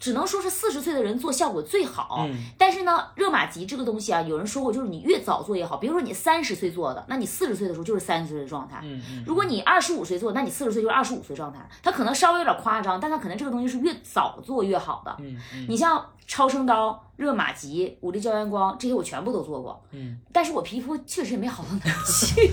[0.00, 2.26] 只能说是四十岁的人做效果最好。
[2.28, 5.76] 嗯但是呢，热玛吉这个东西啊，有人说过，就是你越早做越好。
[5.76, 8.80] 比如说你三十岁做的，那你四十岁的时候就是三十岁的状态。
[8.82, 11.60] 嗯嗯，如果你二十五岁做，那你四十岁就是二十五岁状态。
[11.82, 15.16] 它可能稍微有点夸张，但它可能这个东西是越早做越好的。
[15.20, 19.82] 嗯嗯你像超声刀、热玛吉、五力胶原光这些，我全部都做过。
[19.90, 22.52] 嗯，但是我皮肤确实也没好到哪儿去。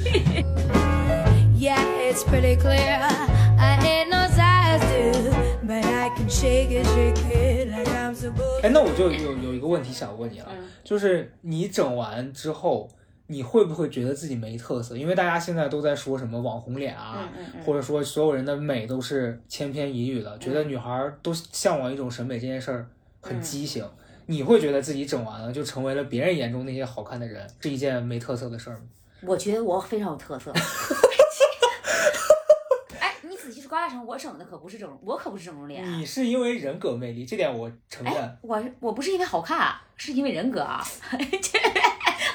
[1.60, 1.78] Yeah,
[2.10, 3.02] it's pretty clear.
[3.60, 4.29] I ain't no
[8.64, 12.90] 哎，那我就有有一个问题想问你了，嗯就是你整完之后，
[13.28, 14.98] 你会不会觉得自己没特色？
[14.98, 22.88] 因为大家现在都在说什么网红脸啊，嗯嗯或者说所有人的美都是千篇一律的，觉得女孩儿都向往一种审美这件事儿
[23.22, 23.86] 很畸形。
[24.26, 28.82] 你会觉得自己整完了就成为了别人眼中那些好看的人，是一件没特色的事儿吗？
[29.22, 30.52] 我觉得我非常有特色。
[34.06, 35.84] 我整的可不是整容，我可不是整容脸。
[36.00, 40.84] 你是因为人格魅力，这点我承认哎。，我我不是因为好看啊，是因为人格啊。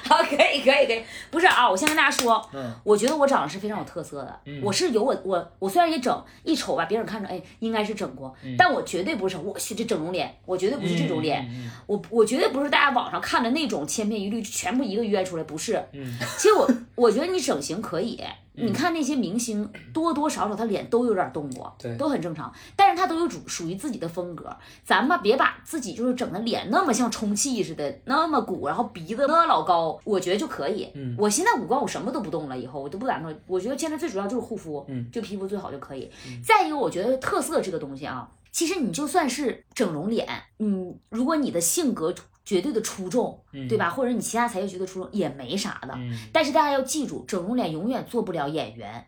[0.02, 1.02] 好，可以，可以，可以。
[1.30, 4.40] 不是啊，我先跟大家说，嗯我觉得我长得是非常有特色的。
[4.44, 11.42] 嗯我是有我我我虽然也整一瞅吧，别人看着哎应该是整过，但我绝对不是我去这整容脸，我绝对不是这种脸。
[11.48, 15.82] 嗯嗯我我绝对不是大家网上看的那种千篇一律，全部一个约出来，不是。
[15.92, 18.22] 嗯其实我我觉得你整形可以，
[18.54, 24.54] 你看那些明星多多少少他脸都有点动过，对都很正常，但是他都有主属于自己的风格。
[24.84, 30.90] 咱们别把自己就是整的脸那么像充气似的，那么鼓，然后鼻子那老高，我觉得就可以。
[30.94, 36.10] 嗯我现在五官我什么都不动了，以后我都不打算，我觉得现在最主要就是护肤，嗯就皮肤最好就可以。
[36.44, 40.26] 再一个，我觉得特色这个东西啊，其实你就算是整容脸，
[40.58, 42.14] 嗯，如果你的性格
[42.44, 43.88] 绝对的出众，嗯对吧？
[43.88, 45.94] 或者你其他才艺绝对出众，也没啥的。
[45.96, 49.06] 嗯但是大家要记住，整容脸永远做不了演员，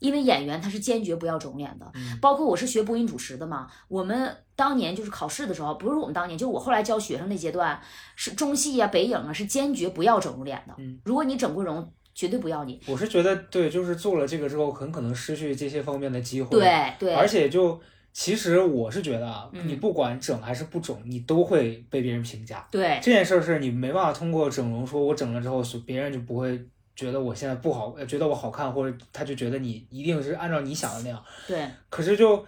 [0.00, 1.90] 因为演员他是坚决不要整脸的。
[1.94, 7.80] 嗯包括我是学播音主持的嘛，我们当年就是考试的时候，不是我们当年，就是我后来教学生那阶段，
[8.16, 10.74] 是中戏呀、北影啊，是坚决不要整容脸的。
[10.78, 12.80] 嗯如果你整过容，绝对不要你。
[12.86, 16.50] 我是觉得对，就是做了这个之后，很可能失去这些方面的机会。
[16.50, 17.80] 对对，而且就
[18.12, 22.66] 其实我是觉得啊，嗯你不管整还是不整，你都会被别人评价。
[22.70, 26.60] 对这件事儿是你没办法通过整容说，我整了之后，所别人就不会
[26.94, 31.24] 觉得我现在不好，呃觉得我好看，或者他就觉得你一定是按照你想的那样。
[31.46, 32.44] 对可是就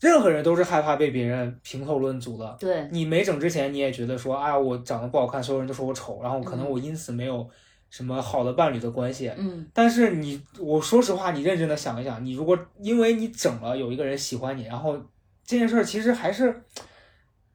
[0.00, 2.56] 任何人都是害怕被别人评头论足的。
[2.60, 7.48] 对你没整之前，你也觉得说，哎呀，我长得不好看，所有人都说我丑，然后可能我因此没有
[7.88, 9.32] 什么好的伴侣的关系。
[9.36, 14.96] 嗯但是你，我说实话，你认真的想一想，你如果因为你整了有一个人喜欢你，然后
[15.44, 16.62] 这件事儿其实还是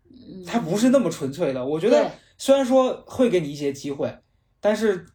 [0.09, 1.63] 嗯，它不是那么纯粹的。
[1.63, 4.11] 我觉得虽然说会给你一些机会，
[4.59, 5.05] 但是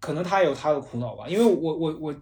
[0.00, 1.24] 可能他有他的苦恼吧。
[1.28, 2.14] 因为我我我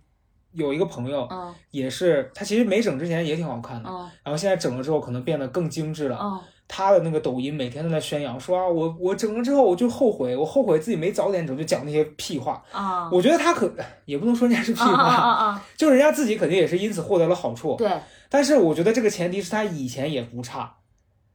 [0.52, 6.18] 有一个朋友嗯也是，他其实没整之前也挺好看的，嗯然后现在整了之后可能变得更精致了。
[6.22, 12.64] 嗯他的那个抖音每天都在宣扬说啊，我我整了之后我就后悔，我后悔自己没早点整，就讲那些屁话。
[12.72, 13.70] 啊，我觉得他可
[14.06, 17.76] 也不能说人家是屁话，啊啊， 就人家自己肯定也是因此获得了好处。
[17.76, 17.90] 对
[18.30, 20.74] 但是我觉得这个前提是他以前也不差。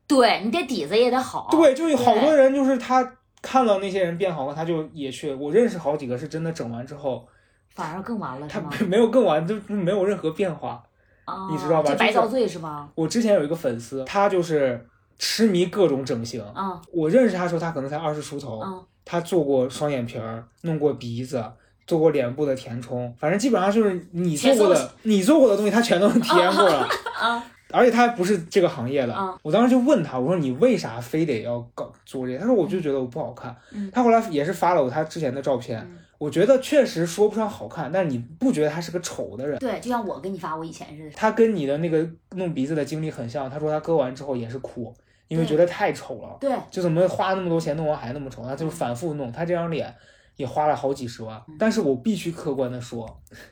[0.07, 1.47] 对，你得底子也得好。
[1.51, 3.03] 对，就有好多人就是他
[3.41, 5.33] 看到那些人变好了，他就也去。
[5.33, 7.27] 我认识好几个是真的整完之后，
[7.69, 8.61] 反而更完了他？
[8.85, 10.83] 没有更完，就没有任何变化。
[11.25, 12.87] 啊，你知道吧就白遭罪是吧？
[12.95, 14.85] 我之前有一个粉丝，他就是
[15.17, 16.43] 痴迷各种整形。
[16.55, 21.43] 嗯我认识他的时候，他可能才二十出头，嗯他做过双眼皮儿，弄过鼻子。
[21.87, 26.87] 做过脸部的填充，反正基本上就是你做过的，你做过的东西，他全都体验过了。
[27.19, 29.13] 啊 而且他不是这个行业的。
[29.13, 32.39] 嗯我当时就问他，我说你为啥非得要搞做这个？
[32.39, 33.55] 他说我就觉得我不好看。
[33.71, 39.57] 嗯他后来也是发了我他之前的照片，嗯我觉得确实说不上好看，但是你不觉得他是个丑的人？
[39.59, 41.11] 对，就像我给你发我以前似的。
[41.15, 42.05] 他跟你的那个
[42.35, 43.49] 弄鼻子的经历很像。
[43.49, 44.93] 他说他割完之后也是哭，
[45.29, 48.43] 因为觉得太丑了，对，就怎么花那么多钱弄完还那么丑？
[48.43, 49.95] 他就反复弄，他这张脸
[50.39, 51.39] 也花了好几十万。
[51.59, 53.05] 但是我必须客观的说，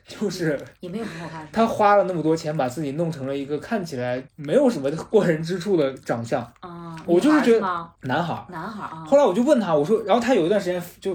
[0.06, 1.46] 就是也没有很好看。
[1.52, 6.40] 他花了那么多钱把自己弄成了一个看起来没有什么过人之处的长相。
[6.60, 7.90] 啊，我就是觉得？
[8.00, 8.46] 男孩儿。
[8.48, 9.04] 男孩啊。
[9.06, 11.14] 后来我就问他，我说，然后他有一段时间就，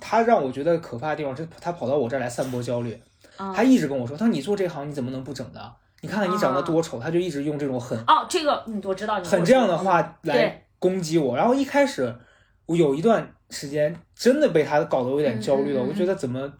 [0.00, 3.00] 他让我觉得可怕的地方是，他跑到我这儿来散播焦虑，
[3.36, 5.60] 啊他一直跟我说，他说你做这行你怎么能不整呢？
[6.00, 11.36] 你看看你长得多丑，他就一直用这种很哦，这个嗯，我知道你很这样的话来攻击我。
[11.36, 12.12] 然后一开始
[12.66, 16.52] 我有一段时间真的被他搞得有点焦虑了，我觉得怎么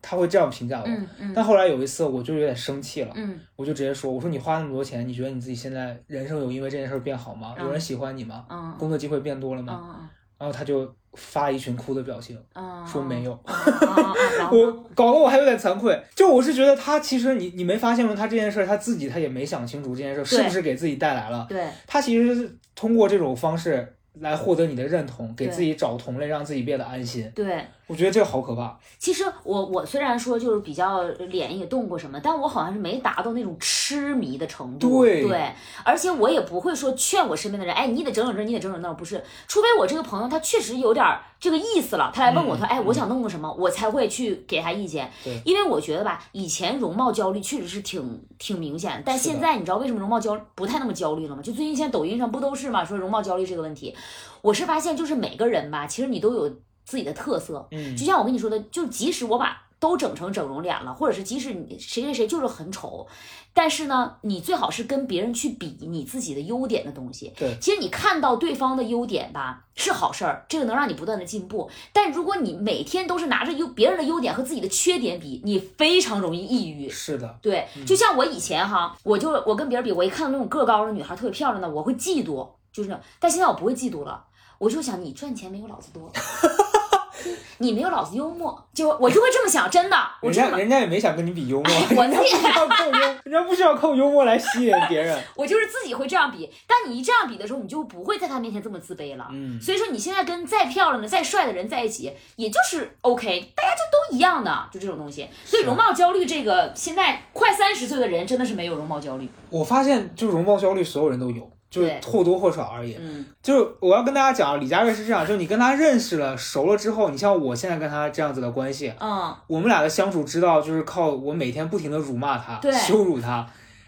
[0.00, 0.84] 他会这样评价我？
[0.86, 7.54] 嗯嗯但后来有一次我就有点生气了，嗯我就直接说，我说你花那么多钱，你觉得你自己现在人生有因为这件事变好吗？
[7.58, 8.44] 嗯有人喜欢你吗？
[8.50, 9.96] 嗯工作机会变多了嗯吗？
[10.00, 13.30] 嗯然后他就发一群哭的表情，嗯，说没有。
[14.50, 18.14] 我搞得我还有点惭愧，就我是觉得他其实你你没发现吗？
[18.16, 27.30] 他这件事他自己他也没想清楚这件事是不是给自己带来了，对他其实是通过这种方式来获得你的认同，给自己找同类，让自己变得安心。
[27.34, 28.78] 对，我觉得这个好可怕。
[28.98, 35.02] 其实我我虽然说就是比较脸也动过什么，但我好像是没达到那种痴迷的程度。
[35.02, 35.52] 对对
[35.84, 45.10] 而且我也不会说劝我身边的人，哎，你得整整这，你得整整那，不是，除非我这个朋友他确实有点儿这个意思了，他来问我，嗯他哎，嗯我想弄个什么，我才会去给他意见。
[45.24, 51.42] 对因为我觉得吧，以前容貌焦虑确实是挺挺明显的，但现在你知道为什么容貌焦不太那么焦虑了吗？
[51.42, 53.94] 就最近现在抖音上不都是嘛，说容貌焦虑这个问题，
[54.42, 56.48] 我是发现就是每个人吧，其实你都有
[56.84, 63.06] 自己的特色，嗯就像我跟你说的，就即使我把都整成整容脸了，或者是即使你谁谁谁就是很丑，
[63.52, 67.32] 但是呢，你最好是跟别人去比你自己的优点的东西。
[67.36, 71.70] 对其实你看到对方的优点吧，是好事儿，这个能让你不断的进步。
[71.92, 76.88] 但如果你每天都是拿着优别人的优点和自己的缺点比，你非常容易抑郁。
[76.88, 82.94] 是的，对，就像我以前哈，我就我跟别人比，我一看到那种个儿高的女孩特别漂亮的，我会嫉妒，就是。
[83.18, 84.22] 但现在我不会嫉妒了，
[84.58, 86.12] 我就想你赚钱没有老子多，
[87.58, 95.16] 你没有老子幽默，就我就会这么想，真的，我人家人家也没想跟你比幽默，我人家不需要 靠幽，人家不需要靠幽默来吸引别人。
[95.36, 96.50] 我就是自己会这样比。
[96.66, 99.28] 但你一这样比的时候，你就不会在他面前这么自卑了。
[99.30, 105.26] 嗯，所以说你现在跟再漂亮的、再帅的人在一起，也就是 OK，大家就都一样的，就这种东西。
[105.44, 109.28] 所以容貌焦虑这个，现在快三十岁的人真的是没有容貌焦虑。
[109.50, 112.96] 我发现就是容貌焦虑，所有人都有，就是或多或少而已。
[113.00, 123.44] 嗯，就是我要跟大家讲，李佳瑞是这样，就是你跟他认识了、熟了之后，你像我现在跟他这样子的关系，嗯，我们俩的相处之道就是靠我每天不停的辱骂他对、羞辱他，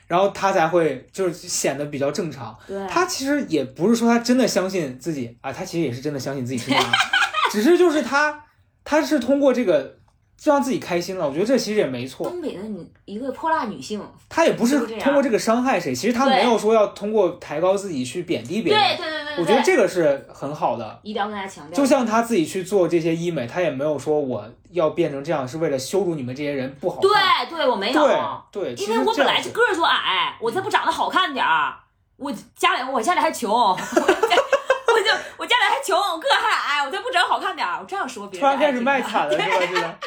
[0.08, 2.56] 然后他才会就是显得比较正常。
[2.66, 6.84] 对，他其实也不是说他真的相信自己啊，他其实也是真的相信自己是那样，
[7.52, 8.42] 只是就是他
[8.84, 9.96] 他是通过这个
[10.36, 11.26] 就让自己开心了。
[11.26, 18.82] 我觉得这其实也没错，东北的女一个泼辣女性，她也不是通过这个伤害谁，其实她没有说要通过抬高自己去贬低别人。
[18.82, 21.00] 对对对对对，我觉得这个是很好的。
[21.02, 21.76] 一定要跟大家强调。
[21.76, 27.02] 就像她自己去做这些医美，她也没有说我要变成这样是为了羞辱你们这些人不好看。
[27.02, 31.74] 对对，我没有，对对，因为我本来就个儿就矮，我再不长得好看点儿，
[32.16, 39.98] 我家里我家里还穷， 我就我家里还穷，我个儿还矮，我再不整好看点儿，我这样说别人突然开始卖惨了，是吧？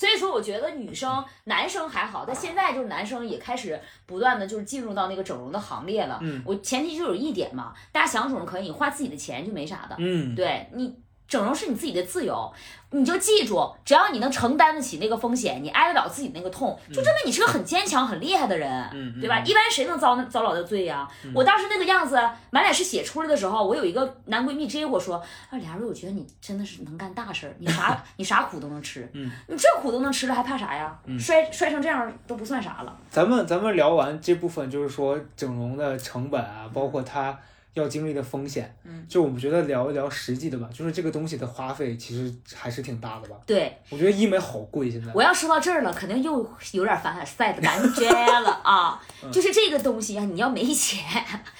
[0.00, 6.18] 所以说，我觉得女生、男生还好，但现在就是男生也开始不断的就是进入到那个整容的行列了。
[6.22, 9.96] 嗯我前提就有一点嘛，大家想整容可以，你花自己的钱就没啥的。
[9.98, 10.96] 嗯，对你
[11.30, 12.52] 整容是你自己的自由，
[12.90, 19.38] 你就记住，只要你能承担得起那个风险，你挨得了自己那个痛，就证明你是个很坚强、很厉害的人，对吧？
[19.46, 25.14] 一般谁能遭那遭老的罪呀、我当时那个样子，满脸是血出来的时候，我有一个男闺蜜直接跟我说
[25.50, 30.98] ：“啊，李佳瑞，我觉得你真的是能干大事儿，你啥 你啥苦都能吃，嗯你这苦都能吃了，还怕啥呀？
[31.16, 32.98] 摔摔成这样都不算啥了。
[33.08, 37.38] 咱们咱们聊完这部分，就是说整容的成本啊，包括它
[37.74, 43.36] 要经历的风险，嗯，就我们觉得聊一聊实际的吧，就是这个东西的花费其实还是挺大的吧。
[43.46, 45.12] 对，我觉得医美好贵，现在。
[45.14, 49.00] 我要说到这儿了，肯定又有点凡尔赛的感觉了啊！
[49.32, 51.04] 就是这个东西啊，你要没钱，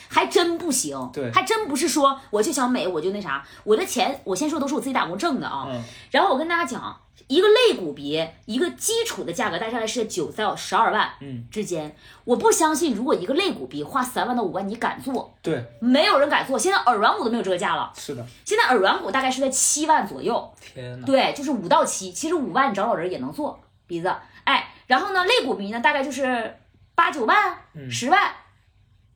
[0.09, 1.11] 还真不行。
[1.13, 3.45] 对还真不是说我就想美，我就那啥。
[3.65, 5.69] 我的钱，我先说都是我自己打工挣的啊。
[5.71, 11.95] 嗯然后我跟大家讲，一个肋骨鼻，一个基础的价格大概是九到十二万嗯，之间。
[12.25, 15.33] 我不相信，如果一个肋骨鼻花三万到五万，你敢做？
[15.43, 16.59] 对，没有人敢做。
[16.59, 18.27] 现在耳软骨都没有这个价了，是的。
[18.45, 20.53] 现在耳软骨大概是在七万左右。
[20.61, 21.07] 天哪。
[21.07, 26.57] 对，就是五到七，其实五万你找找人也能做鼻子，哎，然后呢，肋骨鼻呢大概就是
[26.95, 28.33] 八九万、嗯十万，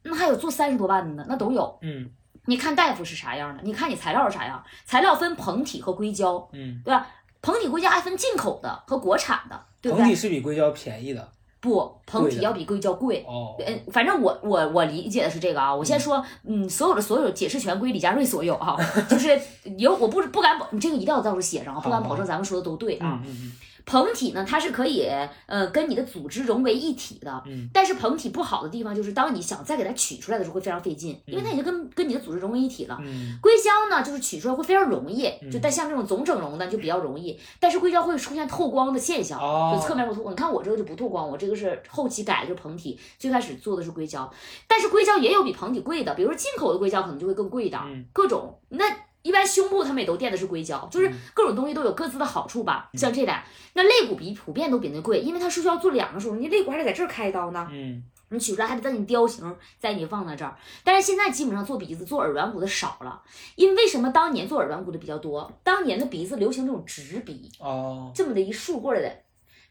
[0.03, 1.79] 那还有做三十多万的呢，那都有。
[1.83, 2.11] 嗯
[2.47, 7.07] 你看大夫是啥样的，你看你材料是啥样，材料分膨体和硅胶，嗯，对吧？
[7.45, 10.15] 膨体硅胶还分进口的和国产的，对不膨体对？
[10.17, 11.29] 是比硅胶便宜的。
[11.61, 13.25] 不，膨体要比硅胶贵。
[13.27, 13.55] 哦。
[13.67, 18.77] 嗯，反正我我我理解的是这个啊，我先说，嗯，所有的所有解释权归李佳瑞所有啊，
[19.09, 19.41] 就是
[19.79, 23.21] 有我不不敢保，你这个一定要到时候写上啊，不敢保证咱们说的都对啊。
[23.25, 23.53] 嗯嗯
[23.87, 25.07] 膨体呢，它是可以
[25.47, 32.99] 呃跟你的组织融为一体的，嗯但是膨体不好的地方就是当你想再给它取出来的时候会非常费劲，因为它已经跟跟你的组织融为一体了。
[33.03, 40.33] 嗯硅胶呢，就是取出来会非常容易，就嗯但像这种总整容的就比较容易，但是硅胶会出现透光的现象，哦就侧面会透光。
[40.33, 44.33] 你看我这个就不透光，我这个是后期改的就是膨体，最开始做的是硅胶，
[44.67, 48.85] 但是硅胶也有比膨体贵的，比如说进口的硅胶可能就会更贵一点，嗯各种那。
[49.25, 52.91] 一般胸部他们也都垫的是硅胶，就是嗯各种东西都有各自的好处吧。
[52.93, 60.57] 像这俩，那肋骨鼻普遍都比那贵，因为它是需要做两个手术，你肋骨还得在这儿开刀呢，嗯你取出来还得等你雕形，再给你放在这儿。
[60.83, 63.23] 但是现在基本上做鼻子、做耳软骨的少了，
[63.57, 65.51] 因为为什么当年做耳软骨的比较多？
[65.63, 69.21] 当年的鼻子流行这种直鼻，哦，这么的一竖过来的。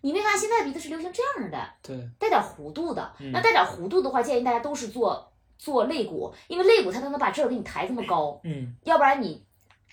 [0.01, 3.13] 你没发现在鼻子是流行这样的，对，带点弧度的？
[3.19, 8.39] 嗯那带点弧度的话，建议大家都是做做肋骨，因为肋骨它才能把这儿给你抬这么高。
[8.43, 9.43] 嗯，要不然你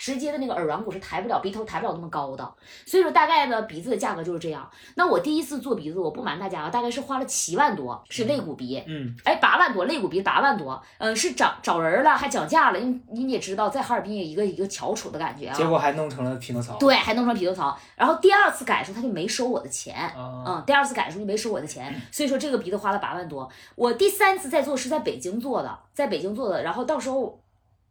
[0.01, 2.55] 直接的那个耳软骨是抬不了，鼻头抬不了那么高的。
[2.87, 4.67] 所以说大概呢，鼻子的价格就是这样。
[4.95, 8.83] 那我第一次做鼻子，我不瞒大家啊，大概是花了七万多，是肋骨鼻。
[8.87, 15.55] 嗯，哎，八万多，肋骨鼻八万多，嗯、是找找人了，还讲价了，因为你也知道，在哈尔滨有一个一个翘楚的感觉啊。
[15.55, 16.79] 结果还弄成了匹诺曹。
[16.79, 17.79] 对，还弄成匹诺曹。
[17.95, 19.95] 然后第二次改的时候，他就没收我的钱。
[19.95, 23.47] 啊，嗯，第二次改的时候就没收我的钱，所以说这个鼻子花了八万多。
[23.75, 27.40] 我第三次再做是在北京做的，在北京做的，然后到时候，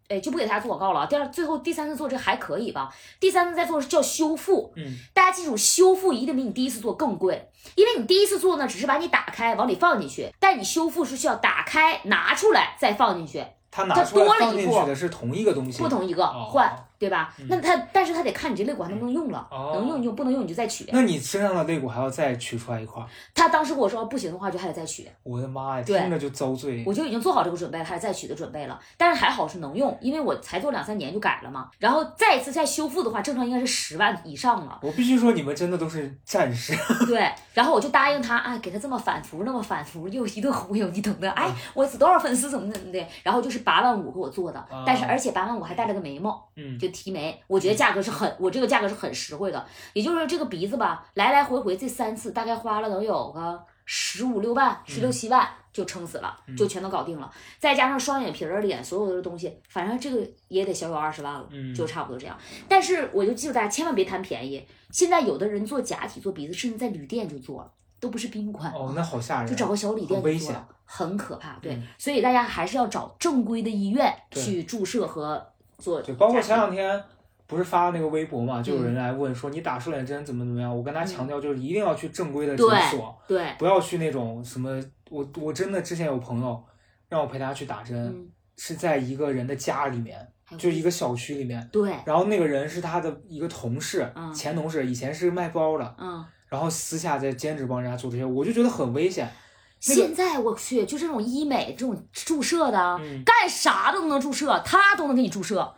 [0.10, 1.01] 哎，就不给大家做广告了。
[1.01, 1.05] 啊。
[1.05, 2.93] 第二，最后第三次做这还可以吧？
[3.20, 17.34] 第三次再做是叫修复，嗯，大家记住，修复一定比你第一次做更贵，因为你第一次做呢只是把你打开往里放进去，但你修复是需要打开拿出来再放进去，它拿它出来放多了一步进去的是同一个东西，不同一个哦换，哦对吧？
[17.39, 20.86] 嗯那他但是他得看你这肋骨还能不能用了，哦能用就用，不能用你就再取。
[20.91, 23.08] 那你身上的肋骨还要再取出来一块儿？
[23.34, 25.10] 他当时跟我说不行的话就还得再取。
[25.24, 26.84] 我的妈呀，听着就遭罪。
[26.86, 28.80] 我就已经做好这个准备了，还是再取的准备了。
[28.97, 31.70] 但是还好是能用，因为我才做两三年就改了嘛。
[31.80, 34.80] 然后再一次再修复的话，正常应该是十万以上了。
[34.82, 36.74] 我必须说，你们真的都是战士。
[37.08, 41.30] 对，然后我就答应他，啊，给他这么反复，那么反复，又一顿忽悠，你懂的。
[41.32, 49.66] 哎，我多少粉丝怎么怎么的，然后就是八万五给我做的，但是而且八万五还带了个眉毛，嗯，就提眉，我觉得价格是很，我这个价格是很实惠的。
[49.94, 57.32] 也就是这个鼻子吧，来来回回这三次大概花了能有个十五六万、十六七万就撑死了，就全都搞定了。
[57.58, 62.38] 再加上双眼皮儿、脸所有的东西，反正这个也得小有二十万了，嗯就差不多这样。
[62.68, 68.72] 但是我就记住大家千万别贪便宜，现在有的人做假体做鼻子，甚至在旅店就做了，都不是宾馆。
[68.72, 69.50] 哦，那好吓人。
[69.50, 71.58] 就找个小旅店做了，很可怕。
[71.62, 75.49] 对，嗯所以大家还是要找正规的医院去注射和
[75.80, 76.02] 做。
[76.02, 77.02] 对，包括前两天
[77.48, 86.64] 不是发那个微博嘛，就有嗯人来问说你打瘦脸针怎么怎么样，我跟他强调就是一定要去正规的诊对所，对，不要去那种什么，我我真的之前有朋友
[87.08, 88.28] 让我陪他去打针，嗯，
[88.58, 90.28] 是在一个人的家里面，
[90.58, 91.68] 就一个小区里面。
[91.72, 96.24] 对，然后那个人是他的一个同事，嗯前同事，以前是卖包的，嗯。
[96.50, 99.30] 然后私下在兼职帮人家做这些，我就觉得很危险。
[99.88, 105.74] 那个现在我去，就这种医美这种注射的，嗯干啥都能注射，他都能给你注射。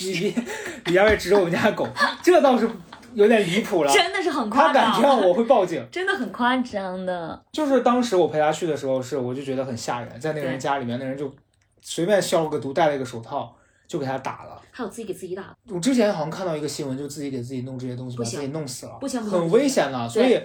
[0.00, 0.34] 你别
[0.86, 1.88] 李佳薇指着我们家狗，
[2.22, 2.70] 这倒是
[3.14, 3.92] 有点离谱了。
[3.92, 5.82] 真的是很夸张，他敢这样，我会报警。
[5.90, 7.42] 真的很夸张的。
[7.50, 11.34] 就是当时我陪他去的时候，是我就觉得很吓人，在那个人家里面，那人就
[11.80, 13.56] 随便消了个毒，戴了一个手套，
[13.88, 14.60] 就给他打了。
[14.70, 20.08] 还有自己给自己打的，我之前好像看到一个新闻，就自己给自己弄这些东西，把自己弄死了，不行很危险的。
[20.08, 20.38] 所以，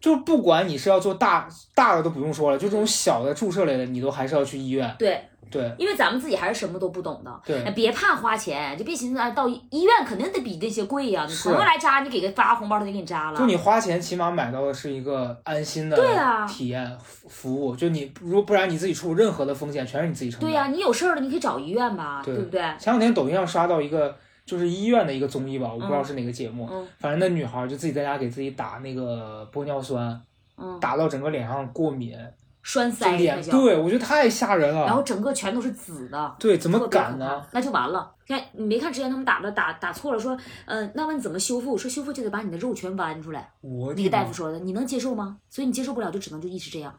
[0.00, 4.96] 就不管你是要做大大的都不用说了，就这种小的注射类的，你都还是要去医院。
[4.98, 7.30] 对，对因为咱们自己还是什么都不懂的。
[7.30, 13.38] 哎对，别怕花钱，就别寻思啊，到医院肯定得比那些贵呀、你是朋友来扎，你给个发红包，他就给你扎了。
[13.38, 17.76] 就你花钱，起码买到的是一个安心的对啊体验服服务。
[17.76, 20.50] 就你如果不然你自己出任何的风险，全是你自己承担。
[20.50, 22.60] 对呀、你有事儿了，你可以找医院吧，对不对？
[22.78, 24.16] 前两天抖音上刷到一个
[24.50, 30.20] 就是医院的一个综艺吧，我不知道是哪个节目，嗯反正那女孩就自己在家给自己打那个玻尿酸，
[30.56, 32.18] 嗯，打到整个脸上过敏，
[32.64, 34.86] 栓塞脸对我觉得太吓人了。
[34.86, 36.36] 然后整个全都是紫的。
[36.40, 37.46] 对，怎么敢呢？？
[37.52, 38.12] 那就完了。
[38.26, 40.36] 看你没看之前他们打的打打错了，说，
[40.66, 41.78] 嗯、那问怎么修复？
[41.78, 43.48] 说修复就得把你的肉全剜出来。
[43.60, 44.32] 我那个大夫！
[44.32, 45.38] 说的，你能接受吗？
[45.48, 46.92] 所以你接受不了，就只能就一直这样。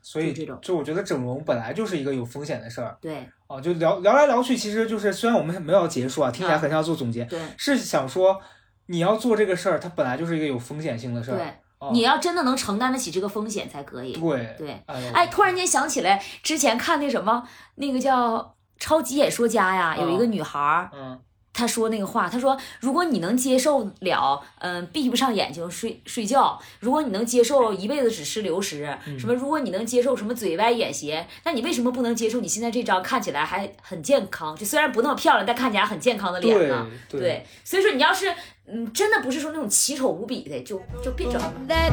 [0.00, 8.40] 所以就这种就我觉得整容本来就是一个有风险的事儿对啊，就聊聊来聊去，其实就是虽然我们没有要结束啊，听起来很像做总结，对是想说
[8.86, 11.36] 你要做这个事儿，它本来就是一个有风险性的事儿。
[11.36, 11.44] 对，
[11.78, 14.12] 啊你要真的能承担得起这个风险才可以。
[14.12, 17.42] 对对，哎哎，突然间想起来，之前看那什么，
[17.76, 18.38] 那个叫
[18.78, 21.20] 《超级演说家》呀，有一个女孩儿，嗯
[21.58, 36.86] 她说那个话，他说，如果你能接受了，嗯、闭不上眼睛睡睡觉，如果你能接受一辈子只吃流食，嗯什么，如果你能接受什么嘴歪眼斜，那你为什么不能接受你现在这张看起来还很健康，就虽然不那么漂亮，但看起来很健康的脸对呢？
[37.08, 38.32] 对所以说你要是
[38.66, 41.40] 嗯真的不是说那种奇丑无比的，就就别整。
[41.66, 41.90] The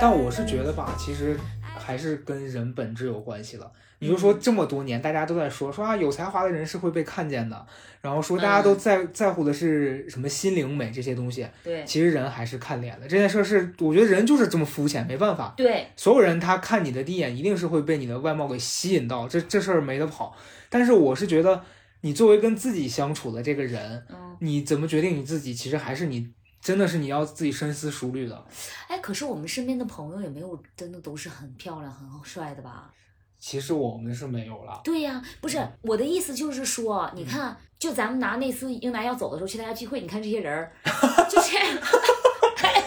[0.00, 1.38] 但我是觉得吧，其实
[1.84, 3.70] 还是跟人本质有关系了。
[4.00, 7.66] 你就说这么多年，大家都在说说啊，有才华的人是会被看见的，
[8.02, 13.08] 然后说大家都在、在乎的是什么心灵美这些东西，对其实人还是看脸的。
[13.08, 15.54] 这件事儿是，我觉得人就是这么肤浅，没办法。
[15.56, 20.36] 对，所有人他看你的第一眼，一定是会被你的外貌给吸引到，这这事儿没得跑。
[20.68, 21.62] 但是我是觉得，
[22.02, 26.28] 你作为跟自己相处的这个人，嗯你怎么决定你自己，其实还是你
[26.64, 28.44] 真的是你要自己深思熟虑的。
[28.88, 32.90] 哎，可是我们身边的朋友也没有真的都是很漂亮、很帅的吧？
[33.38, 40.72] 其实我们是没有了，对呀，不是我的意思，就是说，你看，就咱们拿那次英男要走的时候去大家聚会，你看这些人儿，
[41.28, 41.54] 就是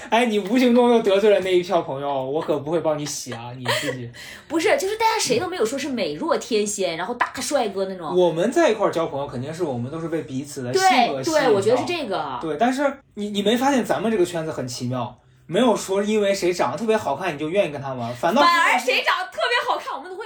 [0.10, 4.10] 哎，你无形中又得罪了那一票朋友，我可不会帮你洗啊，你自己。
[4.48, 8.16] 不是，就是大家谁都没有说是美若天仙，然后大帅哥那种。
[8.16, 12.40] 我们在一块儿交朋友，肯定是我们都是被彼此的性格对吸引对，我觉得是这个。
[12.42, 20.26] 对，但是你你没发现咱们这个圈子很奇妙，没有说因为谁长得特别好看你就愿意跟他玩，反倒反而谁长得特别好看，我们都会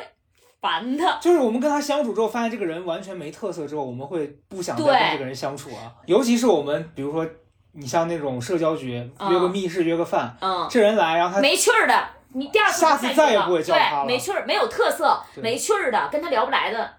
[0.62, 1.18] 烦他。
[1.20, 5.92] 就是我们跟他相处之后，发现这个人完全没特色之后，我们会不想再跟这个人相处啊。
[6.06, 7.28] 尤其是我们，比如说
[7.74, 16.90] 你像那种社交局，嗯约个密室，约个饭，嗯，这人来，然后他没趣儿的，你第二次下次再也不会叫他了对，没趣儿，没有特色，没趣儿的，跟他聊不来的，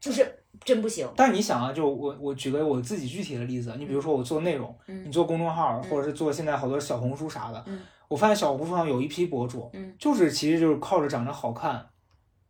[0.00, 1.08] 就是真不行。
[1.16, 11.86] 但你想啊，就我我举个我自己具体的例子，你比如说我做内容，嗯你做公众号，嗯或者是做现在好多小红书啥的，嗯我发现小红书上有一批博主，嗯就是其实就是靠着长得好看，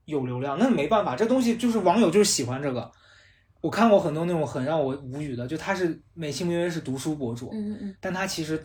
[0.07, 2.91] 有流量，那没办法，这东西就是网友就是喜欢这个。
[3.63, 8.61] 我看过很多那种很让我无语的，就他是美其名曰是读书博主，嗯嗯嗯，但他其实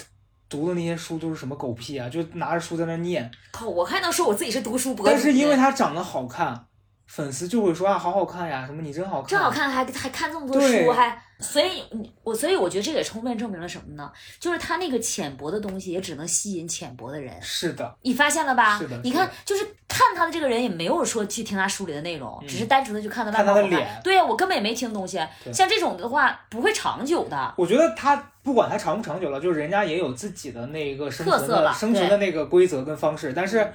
[0.49, 3.31] 读的那些书都是什么狗屁啊，就拿着书在那念。
[3.51, 6.65] 靠，我还能说我自己是读书博主，但是因为他长得好看，
[7.05, 9.51] 粉丝就会说啊，好好看呀，什么你真好看，真好。
[9.51, 14.11] 看，还还看这么多书，还所以你我所以我觉得这也充分证明了什么呢？
[14.39, 17.33] 就是他那个浅薄的东西也只能吸引浅薄的人。
[17.41, 18.77] 是的，你发现了吧？
[18.79, 25.19] 是的你看，就是看他的这个人也没有说去听他书里的内容，嗯只是单纯的去看他外看貌看他的脸对呀，我根本也没听东西。
[25.53, 27.53] 像这种的话，不会长久的。
[27.57, 33.71] 我觉得他不管他长不长久了，就是人家也有自己的那个生存特色吧的生存的那个规则跟方式，但是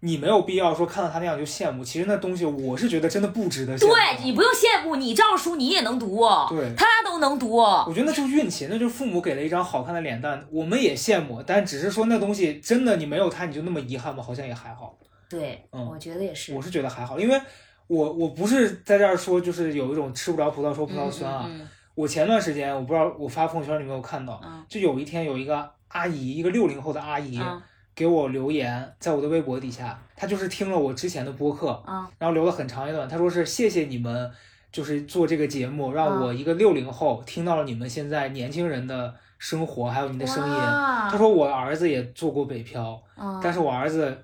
[0.00, 1.84] 你没有必要说看到他那样就羡慕。
[1.84, 3.92] 其实那东西我是觉得真的不值得羡慕。
[3.94, 7.56] 对你不用羡慕，你照书你也能读，对他都能读。
[7.56, 14.22] 我觉得那就是运气，那就是父母给了一张好看的脸蛋，我们也羡慕，但只是说那东西真的你没有他你就那么遗憾吗？
[14.22, 14.98] 好像也还好。
[15.28, 16.54] 对，嗯我觉得也是。
[16.54, 17.40] 我是觉得还好，因为
[17.86, 21.46] 我我不是在这儿说就是有一种吃不着葡萄说葡萄酸啊。
[21.46, 27.38] 嗯我前段时间我不知道我发朋友圈你有没有看到，嗯就有一天有一个阿姨，一个六零后的阿姨。
[27.38, 27.60] 嗯
[28.00, 34.30] 给我留言，在我的微博底下，他就是听了我之前的播客，啊然后留了很长一段，他说是谢谢你们，
[34.72, 40.54] 就是做这个节目，让嗯我一个六零后听到了你们现在年轻人的生活，还有你的声音。
[41.10, 44.16] 他说我儿子也做过北漂，嗯但是我儿子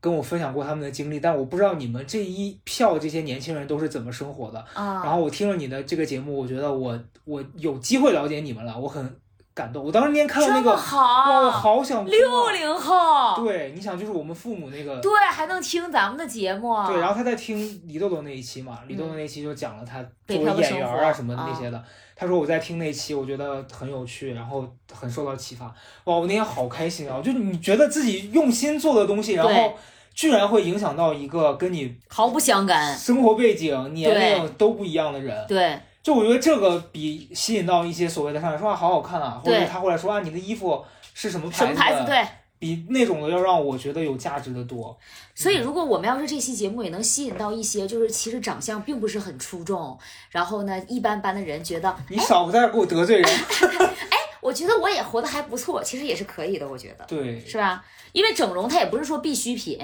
[0.00, 4.58] 跟我分享过他们的经历，但我不知道你们这一票这些年轻人都是怎么生活的。
[4.74, 9.16] 啊，然后我听了你的这个节目，我觉得我我有机会了解你们了，我很
[9.54, 9.84] 感动。
[9.84, 21.82] 我当时那天看到那个，好，哇，我好想哭啊六零后，对，你想就是我们父母那个对，还能听咱们的节目，对，然后他在听李豆豆那一期嘛，李豆豆那一期就讲了他作为演员啊什么的那些的。
[22.14, 25.64] 他说我在听那期，我觉得很有趣，然后很受到启发。
[26.04, 27.18] 哇，我那天好开心啊！
[27.24, 29.72] 就你觉得自己用心做的东西，然后
[30.12, 32.94] 居然会影响到一个跟你毫不相干。
[32.94, 35.46] 生活背景、年龄都不一样的人。
[35.48, 40.84] 对，就我觉得这个比吸引到一些所谓的上来说啊好好看啊，或者他会来说啊你的衣服
[41.14, 41.98] 是什么牌子什么牌子？
[42.00, 42.26] 的，对。
[42.58, 44.94] 比那种的要让我觉得有价值的多。
[45.34, 49.98] 所以，如果我们要是这期节目也能吸引到一些，就是其实长相并不是很出众，
[50.28, 53.30] 然后呢一般般的人觉得，你少在这给我得罪人。
[54.40, 57.04] 我觉得我也活得还不错，其实也是可以的，我觉得。
[57.06, 57.84] 对，是吧？
[58.12, 59.78] 因为整容它也不是说必需品，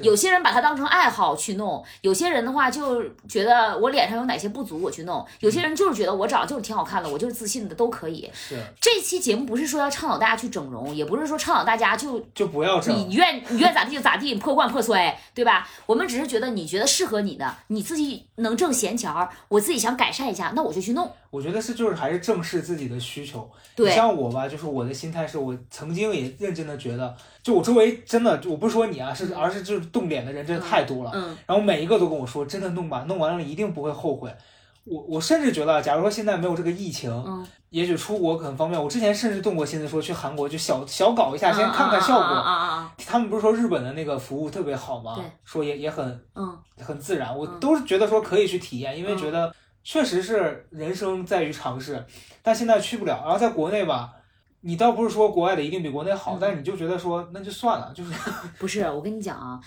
[0.00, 8.30] 有些人把它当成爱好去弄，有些人的话就觉得我脸上有哪些不足我去弄，有些人就是觉得我长得就是挺好看的，我就是自信的都可以。
[8.34, 12.94] 是这期节目不是说要倡导大家去整容，也不是说倡导大家就就不要整。
[12.94, 15.66] 你愿你愿咋地就咋地，破罐破摔，对吧？
[15.86, 21.10] 我们只是觉得你觉得适合你的，你自己能挣闲钱儿，我自己想改善一下，那我就去弄。
[21.30, 23.48] 我觉得是就是还是正视自己的需求。
[23.76, 31.10] 对你像我吧，就是我的心态是我曾经也认真的觉得，就我周围真的，我不是说你啊，是而是就是动脸的人真的太多了。
[31.14, 34.32] 嗯然后每一个都跟我说，真的弄吧，弄完了一定不会后悔。
[34.84, 38.82] 我我甚至觉得，假如说现在没有这个疫情，嗯也许出国很方便。
[38.82, 42.22] 我之前甚至动过心思说去韩国就小小搞一下，先看看效果。
[42.24, 42.92] 啊啊啊啊！
[43.06, 45.24] 他们不是说日本的那个服务特别好吗对？
[45.44, 49.54] 说也也很嗯，很自然，我嗯都是觉得说可以去体验，因为嗯觉得
[49.92, 52.06] 确实是人生在于尝试，
[52.44, 53.22] 但现在去不了。
[53.24, 54.12] 然后在国内吧，
[54.60, 58.12] 你倒不是说国外的一定比国内好，嗯但是你就觉得说那就算了，就是
[58.56, 59.58] 不是，我跟你讲啊，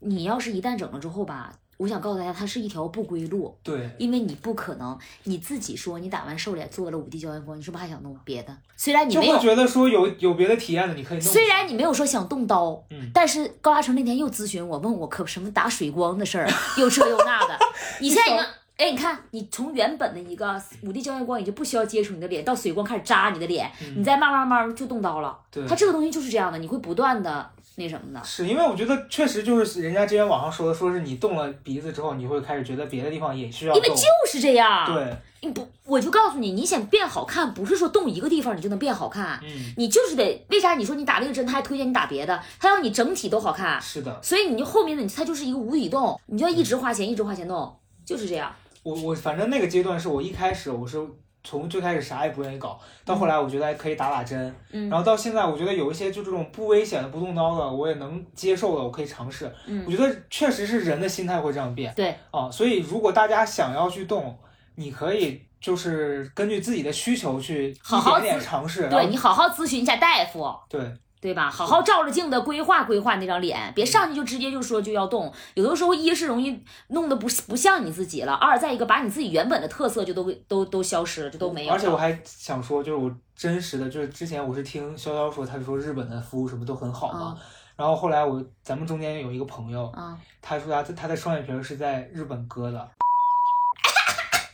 [0.00, 3.56] 你要是一旦整了之后吧，我想告诉大家，它是一条不归路。
[3.62, 8.54] 对因为你不可能你自己说你打完瘦脸做了五 D 胶原光，你是不是还想弄别的？
[8.76, 11.26] 虽然你没有，觉得说有有别的体验的，你可以弄。
[11.26, 17.58] 虽然你没有说想动刀，嗯但是高嘉诚那天又咨询我，问我可什么打水光的事儿，又这又那的。
[17.98, 18.46] 你现在已经
[18.80, 25.38] 哎，你看，你从原本的一个五 D 胶原光已经不需要接触你的脸，到水光开始扎你的脸，你再慢慢慢慢就动刀了。
[25.50, 28.24] 对它这个东西就是这样的，你会不断的那什么的。
[28.24, 33.74] 是因为我觉得确实就是人家之前网上说的，说是你动了鼻子之后，你会开始觉得别的地方也需要。
[33.74, 40.74] 因为就是这样。，对，你不，我就告诉你，你想变好看，不是说动一个地方你就能变好看，嗯，你就是得为啥？
[40.76, 47.76] 你说你打这个针，他还推荐你打别的，他要你整体都好看，是的，所以你就后面的你它就是一个无底洞，你就要一直花钱，一直花钱弄，
[48.06, 48.50] 就是这样。
[48.82, 50.98] 我我反正那个阶段是我一开始我是
[51.42, 59.50] 从最开始啥也不愿意搞，到后来我觉得还可以打打针，嗯然后到现在我觉得有一些就这种不危险的不动刀的我也能接受的，我可以尝试。
[59.66, 64.38] 嗯我觉得确实是人的心态会这样变对，啊，所以如果大家想要去动，
[64.74, 70.80] 你可以就是根据自己的需求去好好一点点尝试，然对你好好咨询一下大夫，对
[71.20, 71.50] 对吧？
[71.50, 75.30] 好好照着镜子规划规划那张脸，别上去就直接就说就要动。
[75.52, 76.58] 有的时候一是容易
[76.88, 81.72] 弄得不不像你自己了，二再一个把你自己原本的特色就都都都消失了，就都没有。
[81.72, 87.36] 而且我还想说，就是我真实的，就是之前我是听潇潇说，他说日本的服务什么都很好嘛。
[87.76, 92.90] 然后后来我咱们中间有一个朋友，啊，他说他他的双眼皮是在日本割的，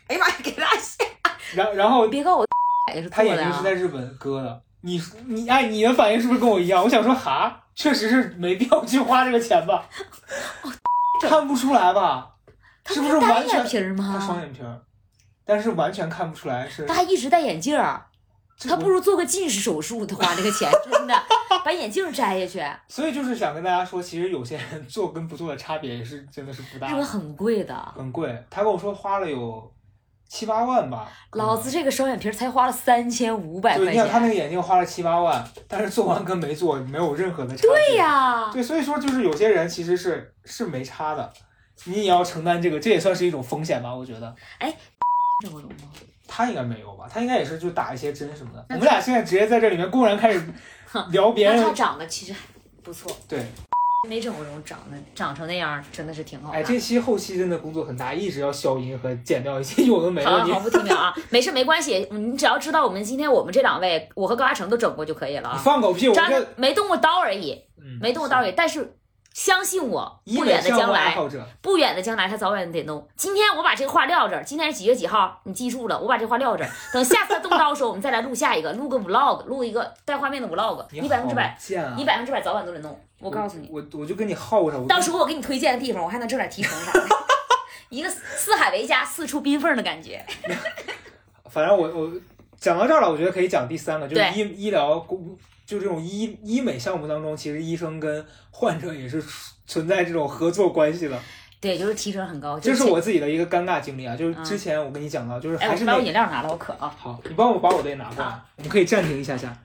[0.09, 1.05] 哎呀妈呀，给他吓！
[1.55, 2.47] 然然后别告诉我
[3.11, 4.63] 他眼睛是在日本割的。
[4.83, 6.83] 你你哎，你的反应是不是跟我一样？
[6.83, 9.89] 我想说哈，确实是没必要去花这个钱吧？
[11.21, 12.31] 看不出来吧？
[12.87, 14.41] 是不是单完全眼皮吗他双？
[14.41, 14.81] 眼皮儿，
[15.45, 18.07] 但是完全看不出来是他还一直戴眼镜儿，
[18.61, 21.15] 他不如做个近视手术，他花这个钱，真的
[21.65, 22.65] 把眼镜摘下去。
[22.87, 28.45] 所以就是想跟大家说，其实有些人做跟不做的差别也是真的是不大日，本很贵的，很贵。
[28.49, 29.69] 他跟我说花了有
[30.29, 34.29] 七八万吧，老子这个双眼皮儿才花了三千五百对，你看他那。
[34.29, 37.71] 个眼镜花了七八万，但是做完跟没做没有任何的差别。
[37.71, 41.33] 对呀，对，所以说就是有些人其实是是没差的，
[41.85, 44.35] 你也要承担这个，这也算是一种风险吧，我觉得。
[45.43, 45.77] 这么容吗？
[46.27, 47.07] 他应该没有吧？
[47.11, 48.67] 他应该也是就打一些针什么的。
[48.71, 50.43] 我们俩现在直接在这里面公然开始
[51.11, 52.41] 聊别人他，长得其实还
[52.83, 53.45] 不错，对，
[54.07, 56.73] 没整过容，长得长成那样，真的是挺好哎，看。
[56.73, 60.31] 这期后期真的工作很大，一直要消音和剪掉一些有的没的。
[60.31, 66.09] 你好了好，不听了啊，没事没关系，你只要知道我们今天我们这两位，我和高嘉诚都整过就可以了你啊，放狗屁！
[66.09, 68.97] 我咱这没动过刀而已，嗯没动过刀而已，但是
[69.35, 71.15] 相信我，不远的将来，
[71.61, 73.07] 不远的将来，他早晚得弄。
[73.17, 75.41] 今天我把这个话撂这儿，今天是几月几号？
[75.45, 76.71] 你记住了，我把这话撂这儿。
[76.95, 81.55] 等下次他动刀的时候，我们再来录下一个，录个 vlog，录一个带画面的 vlog，你百分之百！
[81.99, 82.99] 你百分之百早晚都得弄。
[83.27, 84.81] 我告诉你，我我就跟你耗上。
[84.81, 87.07] 我到时候我给你推荐的地方，我还能挣点提成啥的。
[87.91, 90.25] 一个四海为家，四处宾缝的感觉。
[91.51, 92.13] 反正我我
[92.59, 99.23] 讲到这儿了，我觉得可以讲第三个，就是医医疗工，就这种医医美项目当中，其实医生跟患者也是
[99.67, 101.19] 存在这种合作关系的。
[101.61, 102.61] 对，就是提成很高。
[102.61, 106.95] 这就是我自己的一个尴尬经历啊，就是嗯之前我跟你讲到，就是哎，我把我饮料拿了，我渴啊。
[106.99, 109.57] 好，你帮我把我的也拿过来，我们可以暂停一下下。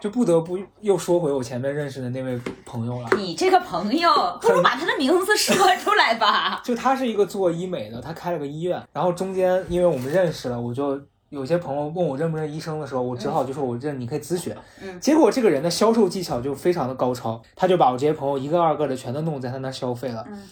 [0.00, 3.08] 就不得不又说回我前面认识的那位朋友了。
[3.16, 6.60] 你这个朋友，不如把他的名字说出来吧。
[6.64, 10.98] 就他是一个做医美的，他开了个医院，然后中间因为我们认识了，我就
[11.28, 14.54] 有些朋友问我认不认医生的时候，我只好就说我认，你可以咨询。
[14.82, 20.24] 嗯结果这个人的销售技巧就非常的高超，他就把我这些朋友一个二个的全都弄在他那儿消费了。
[20.28, 20.42] 嗯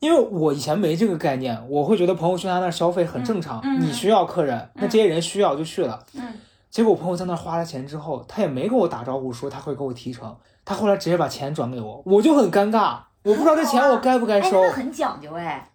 [0.00, 6.06] 因为我以前没这个概念，我会觉得朋友去他那儿消费很正常，嗯嗯你需要客人，那这些人需要就去了。
[6.14, 6.22] 嗯
[6.70, 14.62] 结果我朋友在那儿花了钱之后，他也没跟我打招呼说他会给我提成，他后来直接把钱转给我，我就很尴尬，我不知道这钱我该不该哎，收。
[14.62, 15.68] 那很讲究哎。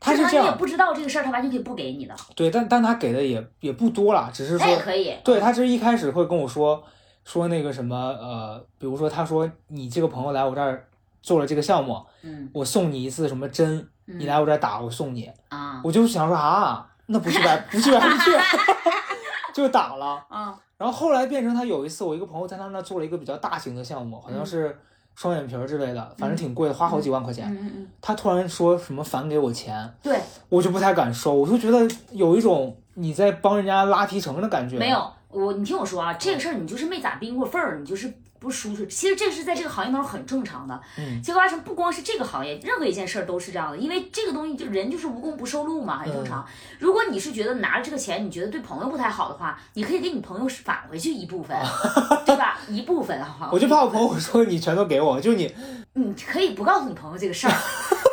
[0.00, 5.16] 他是这样，你也不知道这个事儿，他完全可以不给你的，对，但但他给的也也不多啦，只是说，可以。
[5.24, 6.82] 对他是一开始会跟我说
[7.24, 10.86] 说那个什么呃，比如说他说你这个朋友来我这儿
[11.22, 12.50] 做了这个项目，嗯。
[12.52, 15.80] 我送你一次什么针，你来我这儿打我送你，啊。
[15.82, 18.30] 我就想说啊，那不去白 不去白不去，
[19.54, 20.22] 就打了。
[20.28, 24.76] 啊然后后来变成他有一次，我一个朋友在他那做了一个比较大型的项目，好像是
[25.14, 27.48] 双眼皮儿之类的，反正挺贵的，花好几万块钱。
[27.48, 34.76] 嗯嗯嗯，他突然说什么返给我钱，对，我就不太敢收，我就觉得有一种你在帮人家拉提成的感觉。
[34.76, 38.12] 没有我，你听我说啊，这个事儿你就是没咋冰过缝儿，你就是
[38.44, 38.86] 不舒适。
[38.86, 40.78] 其实这个是在这个行业当中很正常的。
[40.98, 46.46] 嗯，结果发生不光是这个行业，任何一件事儿都是这样的，因为这个东西就人就是无功不受禄嘛，很正嗯常。
[46.78, 51.56] 如果你是觉得拿着这个钱，你觉得对朋友不太好的话，你可以给你朋友返回去一部分，
[52.26, 52.58] 对吧？
[52.68, 53.48] 一部分哈。
[53.50, 55.50] 我就怕我朋友说你全都给我，就你
[55.94, 57.54] 你可以不告诉你朋友这个事儿。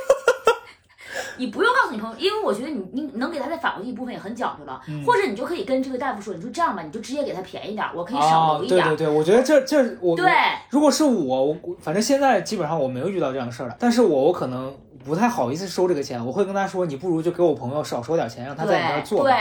[1.42, 8.90] 你不用告诉你朋友，因为我觉得你你能给他再返回去一部分也很讲究了，嗯或者你就可以跟这个大夫说，你说这样吧，你就直接给他便宜点儿，我可以省啊，留一点儿。
[8.90, 10.32] 对对对，我觉得这这我对
[10.70, 14.72] 如果是我，我反正现在基本上我没有遇到这样的事儿了，但是我我可能
[15.04, 19.32] 不太好意思收这个钱，我会跟他说，你不如就给我朋友少收点钱，让他在你那儿做吧。
[19.32, 19.36] 对，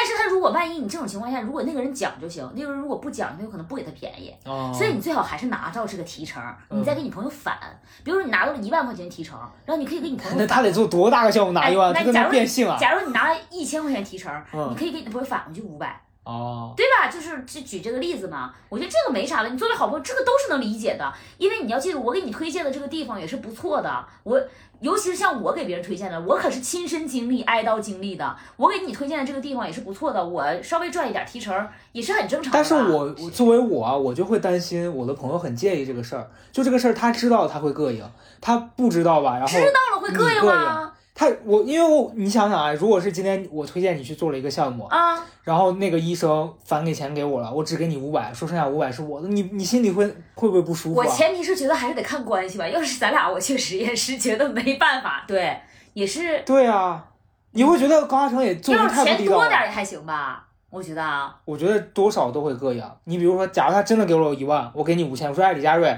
[0.00, 4.34] 但是他如果万一你这种情况下，如果那个人讲就行，那个人如果不讲，他有可能不给他便宜。
[4.46, 7.58] 哦，所以你最好还是拿到这个提成，你嗯再给你朋友返。
[8.02, 10.38] 比如说你拿到了一万块钱提成，然后你可以给你朋友返。
[10.38, 11.92] 那他得做多大个项目拿一万？
[11.92, 12.78] 他跟那假如变性啊？
[12.80, 17.08] 假如你拿了一千块钱提成，嗯你可以给你朋友返回去五百，哦，对吧？
[17.12, 19.50] 就是就举这个例子嘛，我觉得这个没啥了。
[19.50, 24.02] 你作为好朋友，这个都是能理解的，因为你要记住，我给你推荐的这个地方也是不错的。
[24.22, 24.40] 我
[24.80, 28.36] 尤其是像我给别人推荐的，我可是亲身经历、挨刀经历的。
[28.56, 32.56] 我给你推荐的这个地方也是不错的，我稍微赚一点提成也是很正常的。
[32.56, 38.02] 但是我我作为我啊，我就会担心我的朋友很介意这个事儿，就这个事儿他知道他会膈应，
[38.40, 39.34] 他不知道吧？
[39.38, 40.92] 然后知道了会膈应吗？
[41.14, 51.08] 他我因为我你想想啊，如果是今天我推荐你去做了一个项目，啊，然后那个医生返给钱给我了，我只给你五百，说剩下五百是我的，你你心里会会不会不舒服我啊？
[51.08, 52.66] 前提是觉得还是得看关系吧。
[52.66, 55.60] 要是咱俩，我确实也是觉得没办法，对，
[55.92, 56.40] 也是。
[56.46, 57.04] 对啊，
[57.50, 59.42] 你会觉得高嘉诚也做人要是钱太不地道了。
[59.42, 61.36] 钱多点也还行吧，我觉得啊。
[61.44, 62.82] 我觉得多少都会膈应。
[63.04, 65.94] 你比如说，假如他真的给了我一万，我给你五千，我说哎李佳瑞，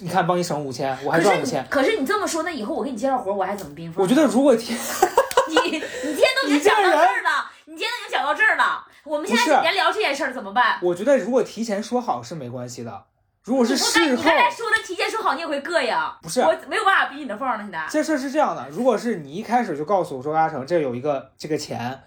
[0.00, 1.66] 你看帮你省五千，我还赚五千。
[1.70, 4.02] 可是你这么说，那以后我给你介绍活儿，我还怎么冰封？
[4.02, 4.78] 我觉得如果天
[5.48, 10.78] 你你今天都已经讲到这儿了，你今天都已经讲到这儿了，我们现在连聊这件事儿怎么办？
[10.82, 13.04] 我觉得如果提前说好是没关系的，
[13.44, 15.94] 如果是事后你刚，才说的提前说好，你也会膈应。
[16.22, 17.86] 不是我没有办法逼你的缝儿了，现在。
[17.90, 22.02] 这事儿是这样的，如果是你一开始就告诉我说高嘉诚这有一个这个钱，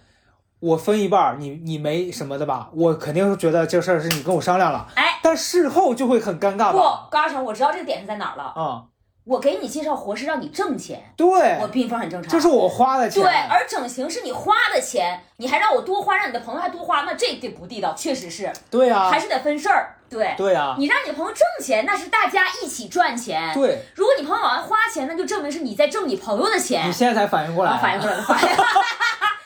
[0.60, 2.70] 我分一半儿，你你没什么的吧？
[2.74, 7.08] 我肯定是觉得这事儿是你跟我商量了，哎，但事后就会很尴尬不，吧？
[7.12, 8.44] 高二成，我知道这个点是在哪儿了。
[8.56, 8.86] 啊、
[9.24, 12.32] 我给你介绍活是让你挣钱，对我，病房很正常。
[12.32, 19.97] 这是我花的钱，对，而整形是你花的钱，你还让我多花，让你的朋友还多花，那这得不地道，确实是，对啊还，是得分事儿。
[20.10, 23.54] 对，对啊，你让你朋友挣钱，那是大家一起赚钱。
[23.54, 26.88] 对，如果你朋友往外花钱，那就证明是你在挣你朋友的钱。
[26.88, 26.92] 你。
[26.92, 28.72] 现在才反应过来，啊，反应过来了，反应过来。
[28.72, 28.78] 了，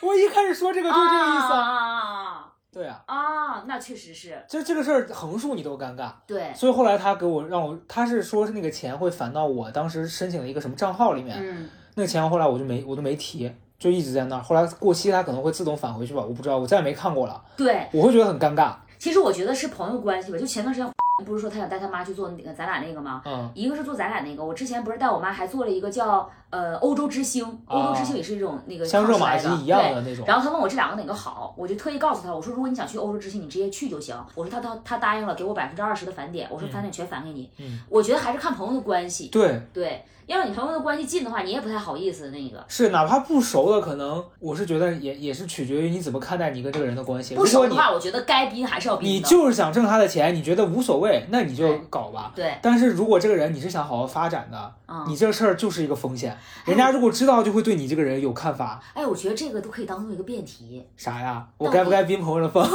[0.02, 4.42] 我一开始说这个就是这个意思，啊对啊，啊，那确实是。
[4.48, 17.86] 就这个事儿横竖你都尴尬，对，所以后来他给我让我，他是说是那个钱会返到我当时申请的一个什么账号里面，嗯，那个钱后来我就没我都没提，就一直在那儿，后来过期它可能会自动返回去吧，我不知道，我再也没看过了，对。
[17.92, 18.72] 我会觉得很尴尬，
[19.02, 20.38] 其实我觉得是朋友关系吧。
[20.38, 20.88] 就前段时间
[21.24, 23.22] 不是说他想带他妈去做那个咱俩那个吗？
[23.24, 34.16] 嗯一个是做咱俩那个，我之前不是带我妈还做了一个叫呃欧洲之星，欧洲之星也是一种那个哦像热玛吉一样对的那种，然后他问我这两个哪个好，我就特意告诉他，我说如果你想去欧洲之星，你直接去就行。
[34.34, 37.50] 我说他他他答应了给我百分之二十的返点，我说返点全返给你。
[37.58, 42.64] 嗯我觉得还是看朋友的关系，对，对，要是你朋友的关系近的话，你也不太好意思那个。
[42.68, 49.20] 是哪怕不熟的，可能我是觉得也也是取决于你怎么看待你跟这个人的关系，不熟的话，我觉得该逼还是要逼你。
[49.20, 52.32] 就是想挣他的钱，你觉得无所谓，那你就搞吧。
[52.34, 58.82] 对，但是如果这个人你是想好好发展的，嗯，你这事儿就是一个风险，人家如果知道就会对你这个人有看法。
[58.94, 60.86] 哎，我觉得这个都可以当做一个辩题。
[60.96, 61.46] 啥呀？
[61.58, 62.66] 我该不该逼朋友的风？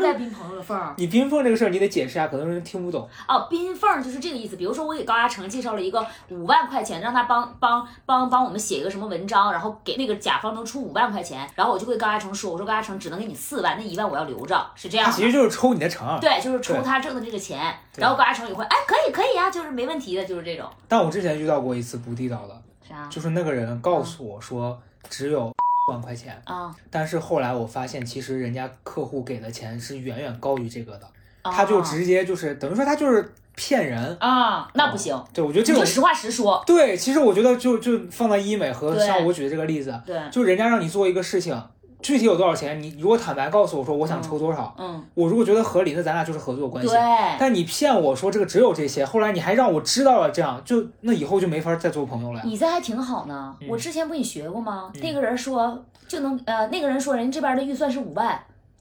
[0.00, 0.94] 不该逼朋友的缝儿？
[0.96, 3.06] 你冰缝这个事儿，你得解释一下，可能人听不懂。
[3.28, 4.56] 哦，冰缝儿就是这个意思。
[4.56, 15.06] 比如说，我给高嘉诚介绍了一个五万块钱，让他帮帮帮帮我们写一个什么文章，然后给那个甲方能出五万块钱，然后我就会高嘉诚说，我说高嘉诚只能给你四万，那一万我要留着，是这样。
[15.06, 16.18] 他其实就是抽你的成。
[16.20, 20.66] 对，就是抽他挣的这个钱，然后高嘉诚也会，哎，可以可以啊，就是没问题的，就是这种。
[20.88, 25.52] 但我之前遇到过一次不地道的，啥就是那个人告诉我说只有
[25.90, 26.74] 万块钱，啊？
[26.88, 31.06] 但是后来我发现其实人家客户给的钱是远远高于这个的，
[31.42, 34.16] 他就直接就是等于说他就是骗人。
[34.20, 36.62] 啊，那不行，对，我觉得这种你就实话实说。
[36.66, 41.60] 对，其实我觉得就就放在医美和像我举的这个例子，对，就人家让你做一个事情，
[42.02, 46.90] 具体有多少钱，你如果坦白告诉我说我想抽多少，嗯，我如果觉得合理，那咱俩就是合作关系。
[46.90, 46.98] 对，
[47.38, 52.40] 但你骗我说这个只有这些，后来你还让我知道了，这样就那以后就没法再做朋友了。
[52.44, 53.54] 你这还挺好呢。
[53.60, 54.90] 嗯我之前不跟你学过吗？
[55.02, 58.40] 那个人说就能呃，那个人说人这边的预算是五万，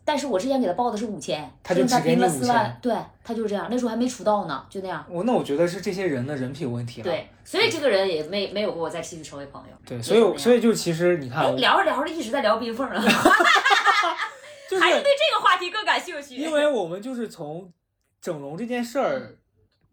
[0.10, 5.06] 但是我之前给他报的是五千，他就只给你5000拼了四万，对他就是这样，那时候还没出道呢，就那样。
[5.08, 7.04] 我那我觉得是这些人的人品问题了。
[7.04, 9.76] 对，所以这个人也没没有跟我再继续成为朋友。
[9.86, 13.00] 对，所以所以就其实你看，聊着聊着一直在聊冰缝了，
[14.68, 16.38] 就是还是对这个话题更感兴趣。
[16.38, 17.72] 因为我们就是从
[18.20, 19.38] 整容这件事儿，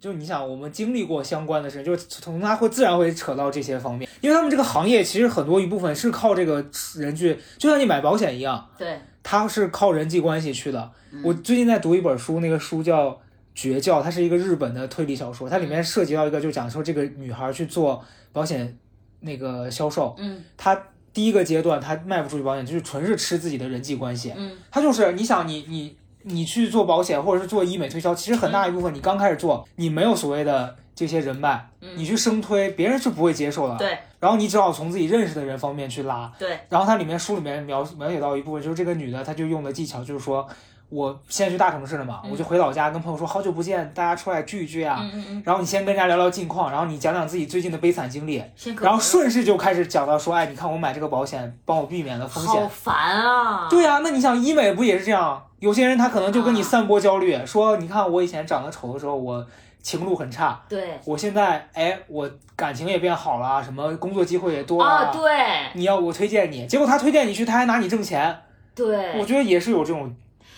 [0.01, 6.65] 就你想，我们经历过相关的事，就从他会自然会扯到这些方面，因为他们这个行业其实很多一部分是靠这个
[6.97, 8.99] 人去，就像你买保险一样，对，
[9.29, 10.89] 它是靠人际关系去的。
[11.25, 13.11] 我最近在读一本书，那个书叫
[13.57, 18.01] 《绝教》，它是一个日本的推理小说，它里面涉及到一个，就讲说这个女孩去做
[18.33, 18.79] 保险
[19.19, 20.81] 那个销售，嗯她
[21.13, 24.33] 第一个阶段她卖不出去保险，就是纯是吃自己的人际关系。
[24.37, 33.77] 嗯她就是你想你你你去做保险或者是做医美推销，其实很大一部分你刚开始做，你没有所谓的这些人脉，你去生推，别人是不会接受的。
[33.77, 36.33] 对然后你只好从自己认识的人方面去拉。
[36.39, 40.49] 对，然后它里面书里面描描写到一部分，就是这个女的，她就用的技巧就是说，
[40.89, 44.99] 我现在去大城市了嘛，我就回老家跟朋友说好久不见，大家出来聚一聚啊。
[45.03, 48.43] 嗯嗯嗯，然后你先跟人家聊聊近况，然后你讲讲自己最近的悲惨经历，
[48.81, 52.67] 然后顺势就开始讲到说，哎，你看我买这个保险帮我避免了风险好。
[52.69, 53.69] 烦啊！
[53.69, 55.43] 对啊、那你想医美不也是这样？
[55.59, 59.47] 有些人他可能就跟你散播焦虑，说你看我以前长得丑的时候，我
[59.87, 60.99] 情路很差，对。
[61.05, 64.91] 我现在哎，我感情也变好了，什么工作机会也多了。
[64.91, 65.31] 啊，对。
[65.75, 68.37] 你要我推荐你，结果他推荐你去，他还拿你挣钱，
[68.75, 70.13] 对，我觉得也是有这种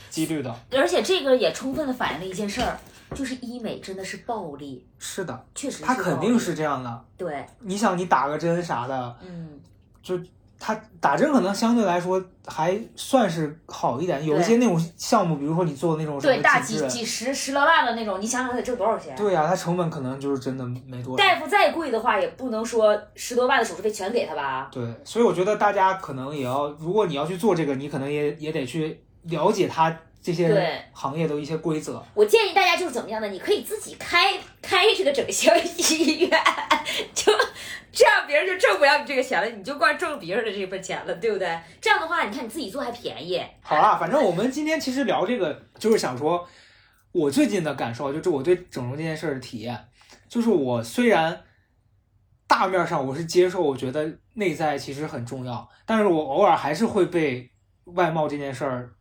[0.09, 0.55] 几率的。
[0.73, 2.81] 而且这个也充分的反映了一件事儿，
[3.15, 7.05] 就是医美真的是暴利，是的，确实他肯定是这样的。
[7.19, 9.61] 对，你想，你打个针啥的，嗯，
[10.03, 10.19] 就
[10.59, 14.25] 他打针可能相对来说还算是好一点。
[14.25, 19.15] 有一些那种项目，比如说你做的那种对，大几几十十来万的那种，你想想他得挣多少钱？
[19.17, 21.25] 对呀、它成本可能就是真的没多少。
[21.25, 24.69] 大夫再贵的话，也不能说十多万的手术费全给他吧？
[24.73, 32.03] 对，所以我觉得大家可能也要，如果你要去做这个，你可能也也得去了解它这些行业的一些规则。
[32.15, 33.29] 我建议大家就是怎么样呢？
[33.29, 36.31] 你可以自己开开这个整形医院，
[37.15, 37.33] 就
[37.99, 41.61] 这样别人就挣不了你这个钱了，你就光挣别人的这份钱了，对不对？
[41.81, 43.43] 这样的话，你看你自己做还便宜。
[43.61, 46.49] 好啦，反正我们今天其实聊这个，就是想说，
[47.11, 49.77] 我最近的感受，就是我对整容这件事儿的体验，
[50.29, 51.43] 就是我虽然
[52.47, 57.51] 大面上我是接受，我觉得内在其实很重要，但是我偶尔还是会被
[57.87, 58.93] 外貌这件事儿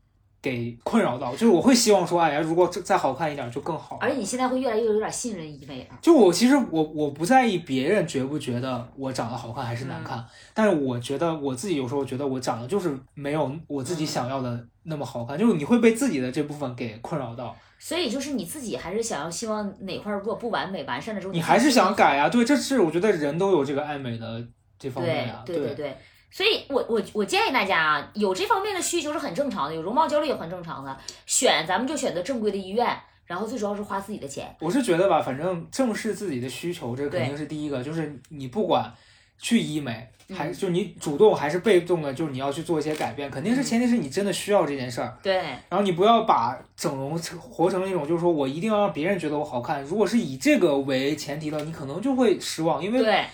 [0.47, 3.97] 给困扰到，就是我会希望说，哎呀，如果再好看一点就更好。
[3.99, 5.97] 而且你现在会越来越有点信任医美了。
[6.01, 10.23] 就我其实我我不在意别人觉不觉得我长得好看还是难看，
[10.53, 22.29] 但是我觉得我自己有时候觉得我长得就是没有我自己想要的那么好看，就是你会被自己的这部分给困扰到，所以就是你自己还是想要希望哪块儿如果不完美完善的时候，你还是想改啊。
[22.29, 24.41] 对，这是我觉得人都有这个爱美的
[24.79, 25.43] 这方面啊。
[25.45, 25.97] 对对对。
[26.30, 30.97] 所以我，我我建议大家啊，有这方面的需求是很正常的，有容貌焦虑也很正常的。
[31.25, 34.55] 选咱们就选择正规的医院，然后最主要是花自己的钱。
[34.59, 37.84] 我是觉得吧，反正正视自己的需求，这肯定是第一个。
[37.84, 38.93] 就是你不管
[39.39, 45.17] 去医美，还就你主动还是被动的，就是你要去做一些改变，肯定是前提是你真的需要这件事儿。
[45.23, 45.38] 对，
[45.69, 49.82] 然后你不要把整容活成那种，就是说我一定要让别人觉得我好看。
[49.84, 53.25] 如果是以这个为前提的，你可能就会失望，因为对，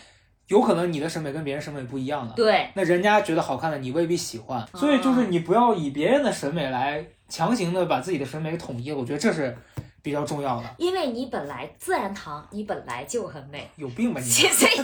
[0.48, 2.34] 有可能你的审美跟别人审美不一样的。
[2.34, 4.62] 对，那人家觉得好看的，你未必喜欢。
[4.72, 9.56] 哦所以就是你不要以别人的审美来强行的把自己的审美给统一了，我觉得这是
[10.02, 10.64] 比较重要的。
[10.78, 13.70] 因为你本来自然堂，你本来就很美。
[13.78, 14.30] 有病吧你？
[14.30, 14.76] 所以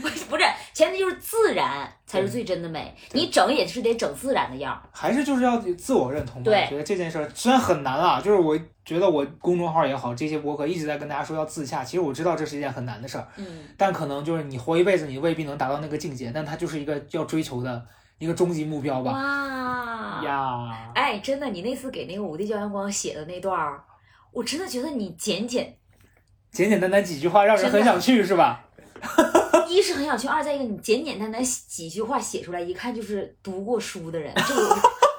[0.00, 2.94] 不是不是，前提就是自然才是最真的美。
[3.12, 4.80] 你整也是得整自然的样儿。
[4.90, 6.50] 还是就是要自我认同吧。
[6.50, 13.26] 对我觉得这件事儿虽然很难啊，就是我觉得我公众号也好，这些博客一直在跟大家说要自洽，其实我知道这是一件很难的事儿。
[13.36, 17.84] 嗯，但可能就是你活一辈子，你未必能达到那个境界，但它就是一个要追求的
[18.18, 19.10] 一个终极目标吧。
[19.10, 23.82] 哇，呀，哎，真的，你那次给那个五帝骄阳光写的那段儿，
[24.30, 25.76] 我真的觉得你简简，
[26.52, 28.62] 简简单单几句话，让人很想去，是吧？
[29.68, 34.32] 一是很想去，二再一个你简简单单几句话写出来，一看就是读过书的人。
[34.36, 34.76] 这个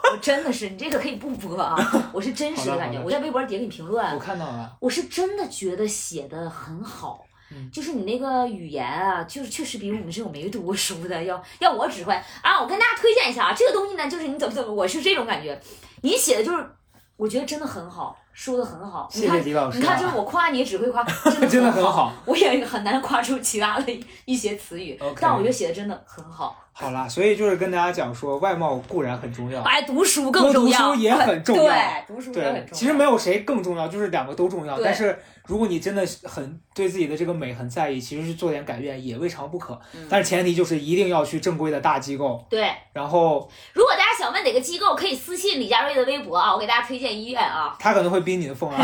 [0.08, 1.76] 我我真的是，你这个可以不播啊，
[2.14, 3.00] 我是真实的感觉。
[3.04, 7.24] 我在微博底下给你评论我，看到了，我是真的觉得写的很好。
[7.50, 12.60] 嗯就是你那个语言啊，就是确实比我们这种没读过书的要要我指挥啊！
[12.62, 15.58] 我跟大家推荐一下啊，这个东西呢，就是你怎么怎么，我是这种感觉。
[16.02, 16.70] 你写的就是，
[17.16, 19.10] 我觉得真的很好，说的很好。
[19.12, 19.82] 谢谢李老师、啊。
[19.82, 22.14] 你看，就是我夸你也只会夸，真的 真的很好好。
[22.24, 26.56] 我也很难夸出其他的一些词语但我觉得写的真的很好。
[26.72, 32.74] 好啦，所以就是跟大家讲说，外貌固然很重要，哎，读书更重要，书也很重要对，读书也很，重要。
[32.74, 34.80] 其实没有谁更重要，就是两个都重要。
[34.80, 35.18] 但是
[35.48, 39.74] 如果你真的很对自己的这个美很在意，其实去做点改变也未尝不可。
[39.96, 42.72] 嗯但是前提就是一定要去正规的大机构，对。
[42.94, 47.74] 然后如果大家想问哪个机构，可以私信李佳瑞的微博啊，我给大家推荐医院啊。
[47.80, 48.84] 他可能会逼你的缝啊。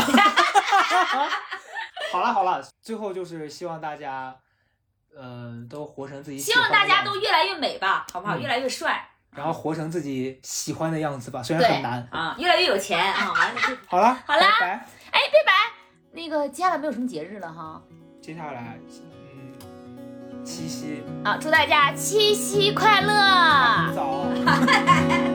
[2.10, 4.34] 好了好了，最后就是希望大家，
[5.14, 8.38] 呃，都活成自己喜希望大家都越来越美吧，好不好？
[8.38, 12.08] 嗯越来越帅，然后活成自己喜欢的样子吧，虽然很难。
[12.10, 13.30] 啊，越来越有钱啊。
[13.34, 14.66] 完了就，好了， 好了拜拜。
[15.10, 15.52] 哎，拜拜。
[16.12, 17.82] 那个接下来没有什么节日了哈
[18.22, 18.78] 接下来，
[19.34, 19.52] 嗯，
[20.42, 23.92] 七夕，啊，祝大家七夕快乐。
[23.94, 24.24] 早。